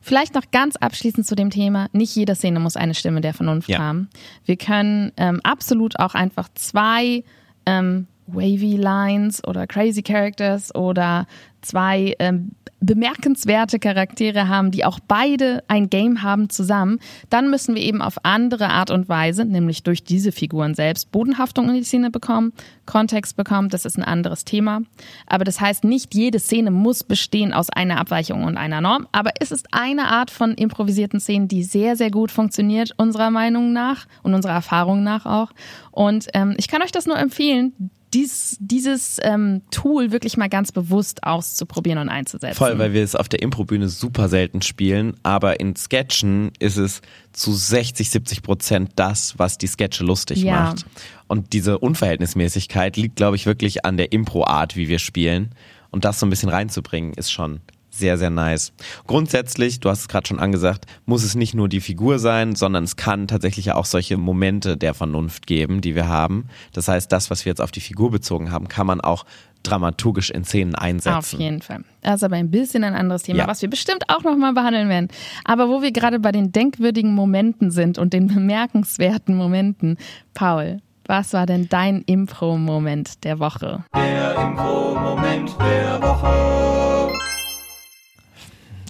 [0.00, 3.68] Vielleicht noch ganz abschließend zu dem Thema, nicht jede Szene muss eine Stimme der Vernunft
[3.68, 3.78] Ja.
[3.78, 4.08] haben.
[4.44, 7.22] Wir können ähm, absolut auch einfach zwei
[7.66, 11.26] ähm, wavy Lines oder crazy Characters oder
[11.62, 17.82] zwei ähm, bemerkenswerte Charaktere haben, die auch beide ein Game haben zusammen, dann müssen wir
[17.82, 22.10] eben auf andere Art und Weise, nämlich durch diese Figuren selbst, Bodenhaftung in die Szene
[22.10, 22.52] bekommen,
[22.86, 24.80] Kontext bekommen, das ist ein anderes Thema.
[25.26, 29.32] Aber das heißt, nicht jede Szene muss bestehen aus einer Abweichung und einer Norm, aber
[29.40, 34.06] es ist eine Art von improvisierten Szenen, die sehr, sehr gut funktioniert, unserer Meinung nach
[34.22, 35.52] und unserer Erfahrung nach auch.
[35.90, 40.72] Und ähm, ich kann euch das nur empfehlen, dies, dieses ähm, Tool wirklich mal ganz
[40.72, 42.56] bewusst auszuprobieren und einzusetzen.
[42.56, 47.02] Voll, weil wir es auf der Improbühne super selten spielen, aber in Sketchen ist es
[47.32, 50.62] zu 60, 70 Prozent das, was die Sketche lustig Ja.
[50.62, 50.86] macht.
[51.28, 55.50] Und diese Unverhältnismäßigkeit liegt, glaube ich, wirklich an der Impro-Art, wie wir spielen.
[55.90, 58.72] Und das so ein bisschen reinzubringen, ist schon sehr, sehr nice.
[59.06, 62.84] Grundsätzlich, du hast es gerade schon angesagt, muss es nicht nur die Figur sein, sondern
[62.84, 66.46] es kann tatsächlich ja auch solche Momente der Vernunft geben, die wir haben.
[66.72, 69.24] Das heißt, das, was wir jetzt auf die Figur bezogen haben, kann man auch
[69.62, 71.16] dramaturgisch in Szenen einsetzen.
[71.18, 71.84] Auf jeden Fall.
[72.00, 73.46] Das ist aber ein bisschen ein anderes Thema, Ja.
[73.46, 75.08] was wir bestimmt auch nochmal behandeln werden.
[75.44, 79.98] Aber wo wir gerade bei den denkwürdigen Momenten sind und den bemerkenswerten Momenten,
[80.32, 83.84] Paul, was war denn dein Impro-Moment der Woche?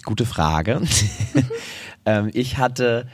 [0.03, 0.81] Gute Frage.
[2.05, 3.07] ähm, ich hatte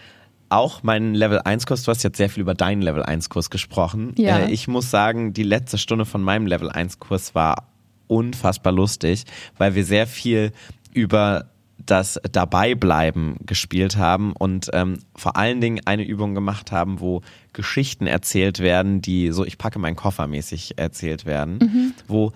[0.50, 3.50] auch meinen Level 1 Kurs, du hast jetzt sehr viel über deinen Level 1 Kurs
[3.50, 4.14] gesprochen.
[4.18, 4.40] Ja.
[4.40, 7.70] Äh, ich muss sagen, die letzte Stunde von meinem Level 1 Kurs war
[8.08, 9.26] unfassbar lustig,
[9.58, 10.52] weil wir sehr viel
[10.94, 11.50] über
[11.86, 17.22] das Dabeibleiben gespielt haben und ähm, vor allen Dingen eine Übung gemacht haben, wo
[17.54, 22.34] Geschichten erzählt werden, die so ich packe meinen Koffer mäßig erzählt werden, wo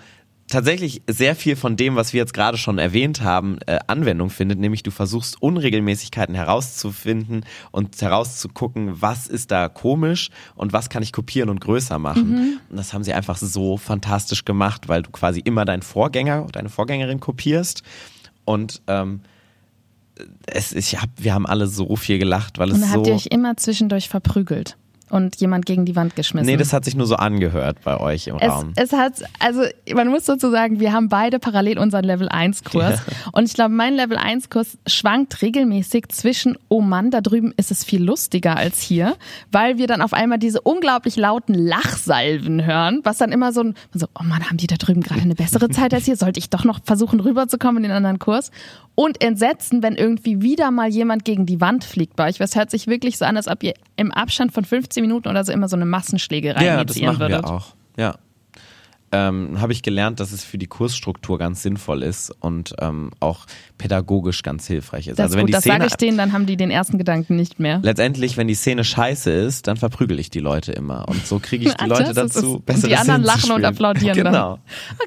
[0.51, 4.59] tatsächlich sehr viel von dem, was wir jetzt gerade schon erwähnt haben, äh, Anwendung findet,
[4.59, 11.11] nämlich du versuchst Unregelmäßigkeiten herauszufinden und herauszugucken, was ist da komisch und was kann ich
[11.13, 12.59] kopieren und größer machen.
[12.69, 16.69] Und das haben sie einfach so fantastisch gemacht, weil du quasi immer deinen Vorgänger, deine
[16.69, 17.83] Vorgängerin kopierst.
[18.45, 19.21] Und ähm,
[20.45, 23.13] es, ich hab, wir haben alle so viel gelacht, weil es Und so habt ihr
[23.13, 24.77] euch immer zwischendurch verprügelt
[25.11, 26.47] und jemand gegen die Wand geschmissen.
[26.47, 28.73] Nee, das hat sich nur so angehört bei euch im Es, Raum.
[28.75, 33.01] es hat, also man muss dazu sagen, wir haben beide parallel unseren Level 1 Kurs.
[33.33, 37.71] Und ich glaube, mein Level 1 Kurs schwankt regelmäßig zwischen, oh Mann, da drüben ist
[37.71, 39.15] es viel lustiger als hier,
[39.51, 43.75] weil wir dann auf einmal diese unglaublich lauten Lachsalven hören, was dann immer so ein,
[43.93, 46.15] so, oh Mann, haben die da drüben gerade eine bessere Zeit als hier?
[46.15, 48.51] Sollte ich doch noch versuchen, rüberzukommen in den anderen Kurs?
[48.95, 52.39] Und Entsetzen, wenn irgendwie wieder mal jemand gegen die Wand fliegt bei euch.
[52.39, 55.43] Was hört sich wirklich so an, als ob ihr im Abstand von 15 Minuten oder
[55.43, 57.45] so immer so eine Massenschlägerei Ja, das initiieren machen würdet.
[57.45, 57.75] wir auch.
[57.97, 58.15] Ja.
[59.13, 63.45] Ähm, Habe ich gelernt, dass es für die Kursstruktur ganz sinnvoll ist und ähm, auch
[63.77, 65.19] pädagogisch ganz hilfreich ist.
[65.19, 66.97] Das also wenn gut, die das sage Szene ich denen, dann haben die den ersten
[66.97, 67.81] Gedanken nicht mehr.
[67.83, 71.67] letztendlich, wenn die Szene scheiße ist, dann verprügel ich die Leute immer und so kriege
[71.67, 72.61] ich die Leute das dazu, es.
[72.61, 74.33] besser die anderen lachen und applaudieren dann.
[74.33, 74.59] Genau.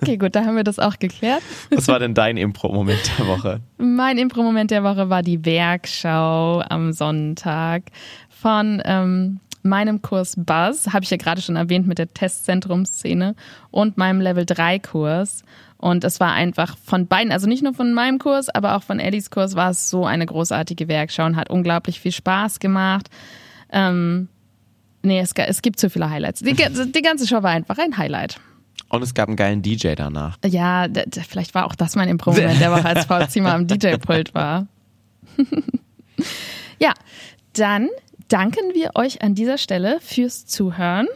[0.03, 1.41] Okay, gut, da haben wir das auch geklärt.
[1.71, 3.61] Was war denn dein Impro-Moment der Woche?
[3.79, 7.85] Mein Impro-Moment der Woche war die Werkschau am Sonntag
[8.29, 13.35] von ähm, meinem Kurs Buzz, habe ich ja gerade schon erwähnt mit der Testzentrumsszene
[13.71, 15.43] und meinem Level 3 Kurs.
[15.79, 19.01] Und es war einfach von beiden, also nicht nur von meinem Kurs, aber auch von
[19.01, 23.09] Eddies Kurs war es so eine großartige Werkschau und hat unglaublich viel Spaß gemacht.
[23.71, 24.29] Ähm,
[25.03, 26.41] nee, es, es gibt zu viele Highlights.
[26.41, 28.41] Die, ganze- die ganze Show war einfach ein Highlight.
[28.89, 30.39] Und es gab einen geilen DJ danach.
[30.45, 30.87] Ja,
[31.29, 34.67] vielleicht war auch das mein Impro-Moment der Woche, als Paul Zimmer am DJ-Pult war.
[36.79, 36.93] ja,
[37.55, 37.89] dann
[38.29, 41.07] danken wir euch an dieser Stelle fürs Zuhören.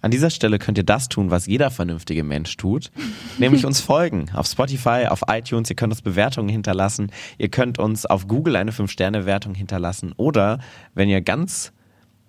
[0.00, 2.90] An dieser Stelle könnt ihr das tun, was jeder vernünftige Mensch tut,
[3.38, 5.70] nämlich uns folgen auf Spotify, auf iTunes.
[5.70, 7.10] Ihr könnt uns Bewertungen hinterlassen.
[7.36, 10.12] Ihr könnt uns auf Google eine 5-Sterne-Wertung hinterlassen.
[10.16, 10.60] Oder
[10.94, 11.72] wenn ihr ganz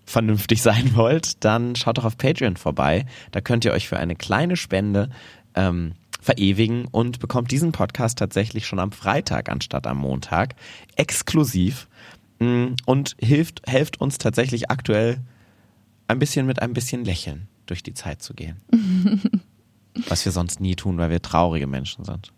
[0.06, 3.06] vernünftig sein wollt, dann schaut doch auf Patreon vorbei.
[3.32, 5.10] Da könnt ihr euch für eine kleine Spende
[5.54, 10.56] ähm, verewigen und bekommt diesen Podcast tatsächlich schon am Freitag anstatt am Montag
[10.96, 11.88] exklusiv
[12.40, 15.20] und hilft, helft uns tatsächlich aktuell
[16.08, 18.58] ein bisschen mit ein bisschen Lächeln durch die Zeit zu gehen.
[20.08, 22.32] Was wir sonst nie tun, weil wir traurige Menschen sind.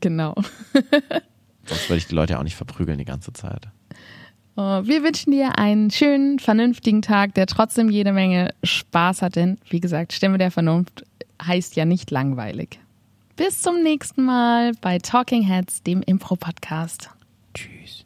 [0.00, 0.34] Genau.
[1.64, 3.68] Sonst würde ich die Leute ja auch nicht verprügeln die ganze Zeit.
[4.56, 9.36] Oh, Wir wünschen dir einen schönen, vernünftigen Tag, der trotzdem jede Menge Spaß hat.
[9.36, 11.04] Denn, wie gesagt, Stimme der Vernunft
[11.42, 12.80] heißt ja nicht langweilig.
[13.36, 17.10] Bis zum nächsten Mal bei Talking Heads, dem Impro-Podcast.
[17.54, 18.02] Tschüss.